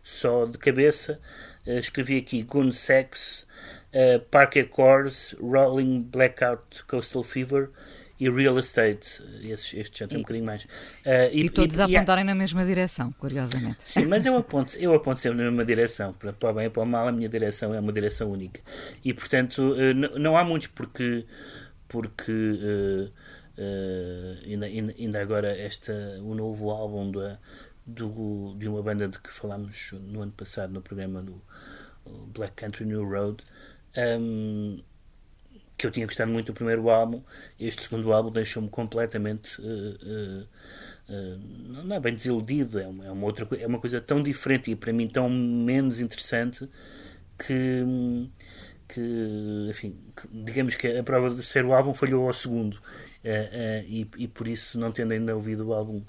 [0.03, 1.19] só de cabeça.
[1.67, 3.44] Uh, escrevi aqui Gun Sex,
[3.95, 7.71] uh, Parker Cores, Rolling Blackout Coastal Fever
[8.19, 9.23] e real estate.
[9.43, 10.65] Este, este já tem um bocadinho mais.
[10.65, 13.79] Uh, e, e, todos e, a apontarem e, na mesma direção, curiosamente.
[13.81, 16.13] Sim, mas eu aponto, eu aponto sempre na mesma direção.
[16.13, 18.61] Para, para o bem e para o mal, a minha direção é uma direção única.
[19.05, 21.25] E, portanto, uh, não há muitos porque.
[21.89, 23.13] porque
[24.45, 25.93] ainda, ainda agora esta,
[26.23, 27.39] o novo álbum da,
[27.87, 31.41] do, de uma banda de que falámos no ano passado no programa do
[32.07, 33.43] Black Country New Road.
[33.97, 34.83] Um,
[35.77, 37.23] que eu tinha gostado muito do primeiro álbum,
[37.59, 39.61] este segundo álbum deixou-me completamente.
[39.61, 40.49] Uh, uh,
[41.09, 44.71] uh, não é bem desiludido, é uma, é uma, outra, é uma coisa tão diferente
[44.71, 46.69] e para mim tão menos interessante
[47.39, 48.31] que,
[48.89, 52.81] que enfim, que, digamos que a prova do terceiro álbum falhou ao segundo
[53.87, 56.03] e, e, por isso, não tendo ainda ouvido o álbum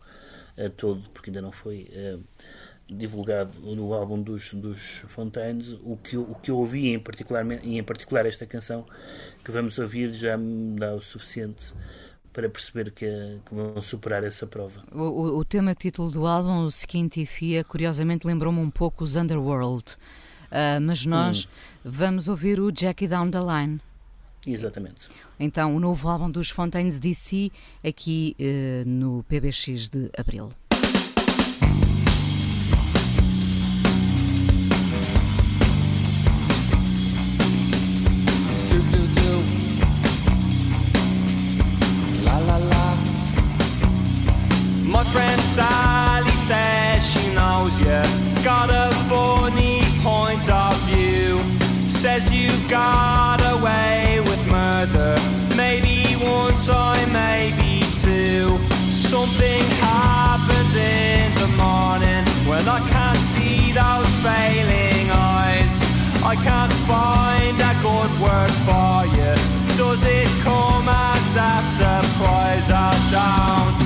[0.77, 1.89] todo, porque ainda não foi
[2.87, 7.77] divulgado no álbum dos, dos Fontaines, o que, o que eu ouvi em particular, e
[7.77, 8.85] em particular esta canção
[9.43, 11.73] que vamos ouvir já me dá o suficiente
[12.31, 13.05] para perceber que,
[13.45, 14.83] que vão superar essa prova.
[14.91, 19.93] O, o, tema título do álbum, o Skintifia, curiosamente lembrou-me um pouco os Underworld,
[20.51, 21.47] uh, mas nós hum.
[21.85, 23.79] vamos ouvir o Jackie Down the Line.
[24.45, 25.07] Exatamente.
[25.39, 27.51] Então, o novo álbum dos Fontaines DC,
[27.83, 30.51] aqui uh, no PBX de Abril.
[45.03, 47.99] Friend Sally says she knows you
[48.45, 51.39] got a funny point of view.
[51.89, 55.15] Says you've got away with murder.
[55.57, 58.57] Maybe one time, maybe two.
[58.91, 65.73] Something happens in the morning when I can't see those failing eyes.
[66.23, 69.33] I can't find a good word for you.
[69.75, 72.69] Does it come as a surprise?
[72.71, 73.84] I don't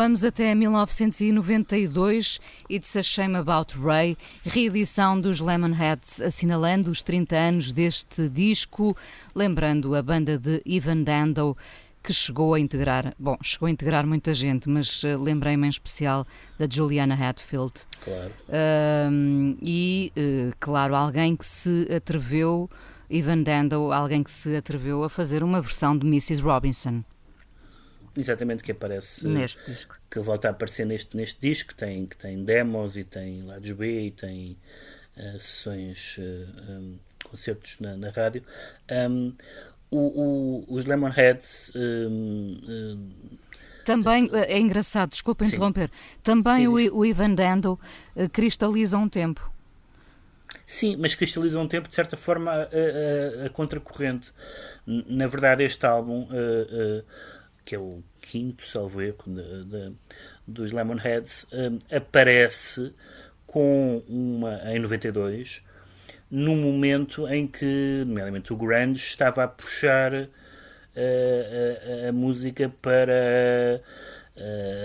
[0.00, 2.40] recuamos até 1992,
[2.70, 8.96] It's a Shame About Ray, reedição dos Lemonheads, assinalando os 30 anos deste disco,
[9.34, 11.54] lembrando a banda de Ivan Dando,
[12.02, 16.26] que chegou a integrar, bom, chegou a integrar muita gente, mas uh, lembrei-me em especial
[16.58, 17.74] da Juliana Hatfield.
[18.02, 18.32] Claro.
[19.60, 22.70] E, uh, claro, alguém que se atreveu,
[23.10, 26.40] Ivan Dando, alguém que se atreveu a fazer uma versão de Mrs.
[26.40, 27.04] Robinson.
[28.16, 29.96] Exatamente, que aparece neste disco.
[30.10, 34.06] Que volta a aparecer neste, neste disco, tem, que tem demos e tem lados B
[34.06, 34.56] e tem
[35.16, 38.42] uh, sessões, uh, um, concertos na, na rádio.
[38.90, 39.34] Um,
[39.90, 41.72] o, o, os Lemonheads.
[41.74, 43.10] Um,
[43.84, 45.52] também é engraçado, desculpa Sim.
[45.52, 45.90] interromper.
[46.22, 47.78] Também o, o, Ivan Dando
[48.14, 49.50] uh, cristaliza um tempo.
[50.66, 54.32] Sim, mas cristaliza um tempo de certa forma a, a, a contracorrente.
[54.86, 57.04] Na verdade, este álbum uh,
[57.70, 59.92] que é o quinto, salvo erro, de, de,
[60.44, 62.92] dos Lemonheads, um, aparece
[63.46, 65.62] com uma, em 92,
[66.28, 70.26] num momento em que, nomeadamente, o grunge estava a puxar a,
[72.06, 73.80] a, a música para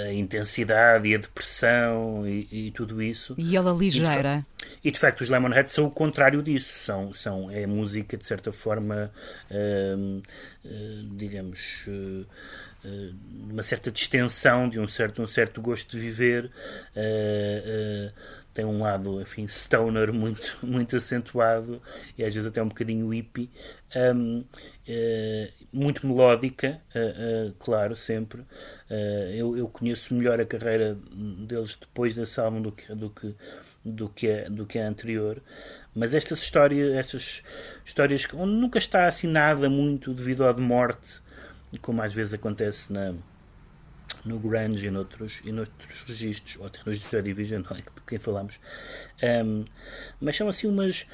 [0.08, 3.34] a intensidade e a depressão e, e tudo isso.
[3.36, 4.46] E ela ligeira.
[4.60, 6.72] E de, e de, facto os Lemonheads são o contrário disso.
[6.84, 9.12] São, são, é música, de certa forma,
[9.50, 10.22] uh,
[10.64, 11.84] uh, digamos...
[11.88, 12.28] Uh,
[13.50, 18.12] uma certa distensão de um certo, um certo gosto de viver uh, uh,
[18.54, 21.82] tem um lado enfim stoner muito muito acentuado
[22.18, 23.50] e às vezes até um bocadinho hippie.
[23.96, 26.82] Um, uh, muito melódica
[27.60, 28.44] claro sempre.
[29.34, 30.98] Eu, eu conheço melhor a carreira
[31.46, 33.36] deles depois desse álbum do que do que
[33.84, 35.42] do que a, do que a anterior.
[35.94, 37.44] Mas estas histórias estas
[37.84, 41.20] histórias onde nunca está assim nada muito devido à morte
[41.78, 43.14] como às vezes acontece na,
[44.24, 48.02] no grunge e noutros, e noutros registros, ou até nos Joy Division, não é, de
[48.08, 48.60] quem falamos.
[49.24, 49.66] Um,
[50.20, 51.06] mas são assim umas.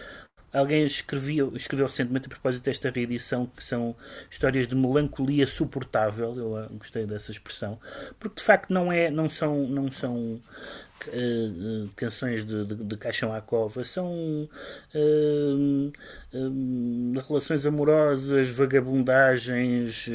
[0.53, 3.95] Alguém escreveu, escreveu recentemente a propósito desta reedição que são
[4.29, 6.35] histórias de melancolia suportável.
[6.35, 7.79] Eu gostei dessa expressão,
[8.19, 10.41] porque de facto não é, não são, não são
[11.09, 14.47] Uh, uh, canções de, de, de, Caixão à Cova são
[14.93, 15.91] uh,
[17.27, 20.07] relações amorosas, vagabundagens,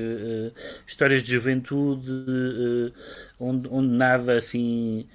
[0.86, 2.92] histórias de juventude,
[3.38, 5.06] onde, onde, nada assim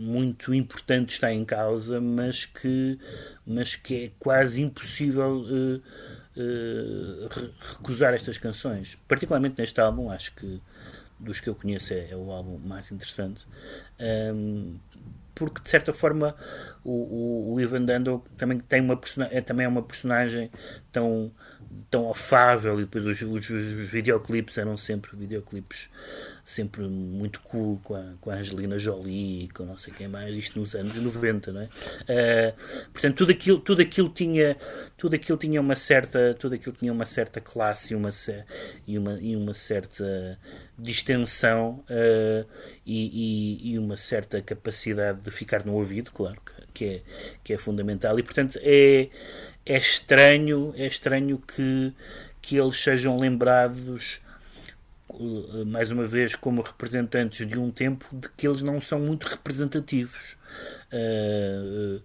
[0.00, 2.98] muito importante está em causa, mas que,
[3.46, 5.82] mas que é quase impossível uh,
[6.36, 7.28] uh,
[7.74, 8.96] recusar estas canções.
[9.06, 10.60] Particularmente neste álbum, acho que
[11.20, 13.46] dos que eu conheço é, é o álbum mais interessante.
[14.00, 14.78] Um,
[15.34, 16.34] porque de certa forma
[16.84, 18.98] o, o, o Ivan Dando também tem uma
[19.30, 20.50] é, também é uma personagem
[20.92, 21.30] tão
[21.90, 25.88] tão afável e depois os, os, os videoclipes eram sempre videoclipes
[26.50, 30.36] sempre muito cool com a, com a Angelina Jolie e com não sei quem mais,
[30.36, 31.64] isto nos anos 90, não é?
[31.64, 34.56] Uh, portanto, tudo aquilo, tudo aquilo tinha
[34.96, 38.10] tudo aquilo tinha uma certa tudo aquilo tinha uma certa classe e uma,
[38.86, 40.38] e uma, e uma certa
[40.76, 42.46] distensão uh,
[42.84, 46.40] e, e, e, uma certa capacidade de ficar no ouvido, claro,
[46.74, 47.02] que é,
[47.44, 49.08] que é fundamental e portanto é,
[49.64, 51.94] é estranho é estranho que,
[52.42, 54.20] que eles sejam lembrados
[55.66, 60.36] mais uma vez, como representantes de um tempo de que eles não são muito representativos.
[60.92, 62.02] Uh,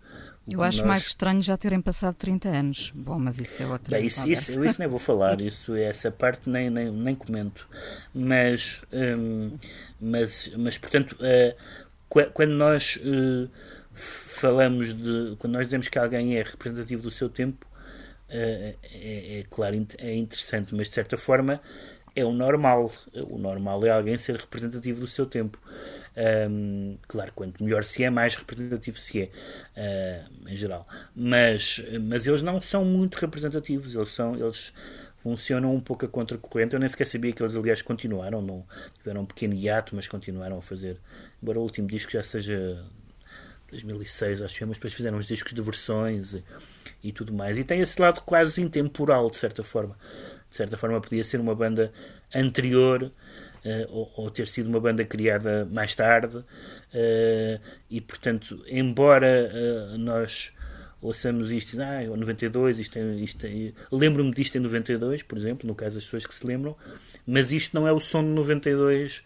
[0.47, 0.87] eu acho nós...
[0.87, 2.91] mais estranho já terem passado 30 anos.
[2.93, 6.49] Bom, mas isso é outra Bem, isso, isso, isso, nem vou falar, isso, essa parte
[6.49, 7.67] nem, nem, nem comento.
[8.13, 9.57] Mas, um,
[9.99, 13.49] mas, mas portanto, uh, quando nós uh,
[13.93, 15.35] falamos de.
[15.39, 17.65] Quando nós dizemos que alguém é representativo do seu tempo,
[18.29, 21.61] é, é, claro, é interessante, mas de certa forma
[22.15, 22.91] é o normal.
[23.29, 25.59] O normal é alguém ser representativo do seu tempo.
[26.49, 29.29] Um, claro, quanto melhor se é, mais representativo se
[29.75, 30.87] é, uh, em geral.
[31.13, 34.35] Mas, mas eles não são muito representativos, eles são.
[34.35, 34.73] Eles,
[35.25, 36.75] funcionam um pouco a contracorrente.
[36.75, 38.63] Eu nem sequer sabia que eles, aliás, continuaram, não
[38.99, 40.99] tiveram um pequeno hiato, mas continuaram a fazer.
[41.41, 42.85] Embora o último disco já seja
[43.71, 46.43] 2006, acho que mas depois fizeram uns discos de versões e,
[47.05, 47.57] e, tudo mais.
[47.57, 49.97] E tem esse lado quase intemporal, de certa forma
[50.55, 51.91] de certa forma podia ser uma banda
[52.33, 53.11] anterior uh,
[53.89, 60.53] ou, ou, ter sido uma banda criada mais tarde uh, e portanto embora uh, nós
[61.01, 65.75] ouçamos isto ah, 92, isto, é, isto é, lembro-me disto em 92 por exemplo, no
[65.75, 66.73] caso das pessoas que se lembram
[67.27, 69.25] mas isto não é o som de 92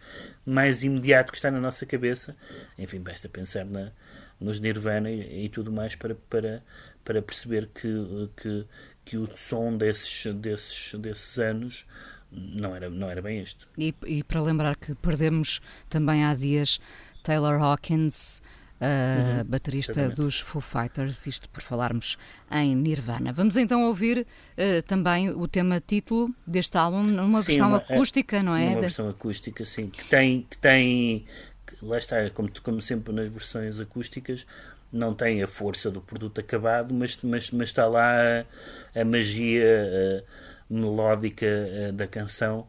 [0.50, 2.36] mais imediato que está na nossa cabeça.
[2.78, 3.92] Enfim, basta pensar na,
[4.40, 6.64] nos Nirvana e, e tudo mais para, para,
[7.04, 8.66] para perceber que, que
[9.10, 11.84] que o som desses, desses, desses anos
[12.32, 13.66] não era, não era bem este.
[13.76, 16.80] E, e para lembrar que perdemos também há dias
[17.24, 18.40] Taylor Hawkins,
[18.80, 20.16] uh, uhum, baterista exatamente.
[20.16, 22.20] dos Foo Fighters, isto por falarmos
[22.52, 23.34] em Nirvana.
[23.34, 27.96] Vamos então ouvir uh, também o tema título deste álbum numa sim, versão uma, é,
[27.96, 28.70] acústica, não é?
[28.70, 31.26] Uma versão acústica, sim, que tem, que tem
[31.66, 34.46] que, lá está, como, como sempre nas versões acústicas,
[34.92, 40.24] não tem a força do produto acabado, mas, mas, mas está lá a, a magia
[40.28, 42.68] a, melódica da canção.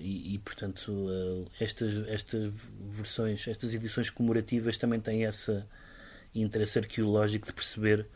[0.00, 1.08] E, e, portanto
[1.60, 2.52] estas, estas
[2.90, 5.62] versões, estas edições comemorativas também têm esse
[6.34, 8.08] interesse arqueológico de perceber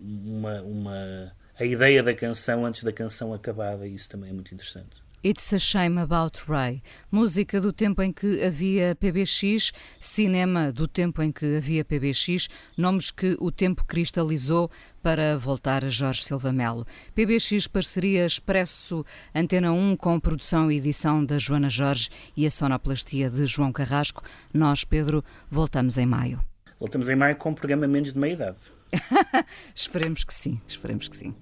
[0.00, 4.54] uma, uma, a ideia da canção antes da canção acabada, e isso também é muito
[4.54, 5.02] interessante.
[5.22, 11.20] It's a Shame About Ray, música do tempo em que havia PBX, cinema do tempo
[11.20, 14.70] em que havia PBX, nomes que o tempo cristalizou
[15.02, 16.86] para voltar a Jorge Silva Melo.
[17.14, 19.04] PBX parceria Expresso
[19.34, 24.22] Antena 1 com produção e edição da Joana Jorge e a sonoplastia de João Carrasco.
[24.54, 26.42] Nós, Pedro, voltamos em maio.
[26.78, 28.58] Voltamos em maio com um programa menos de meia idade.
[29.74, 31.34] esperemos que sim, esperemos que sim.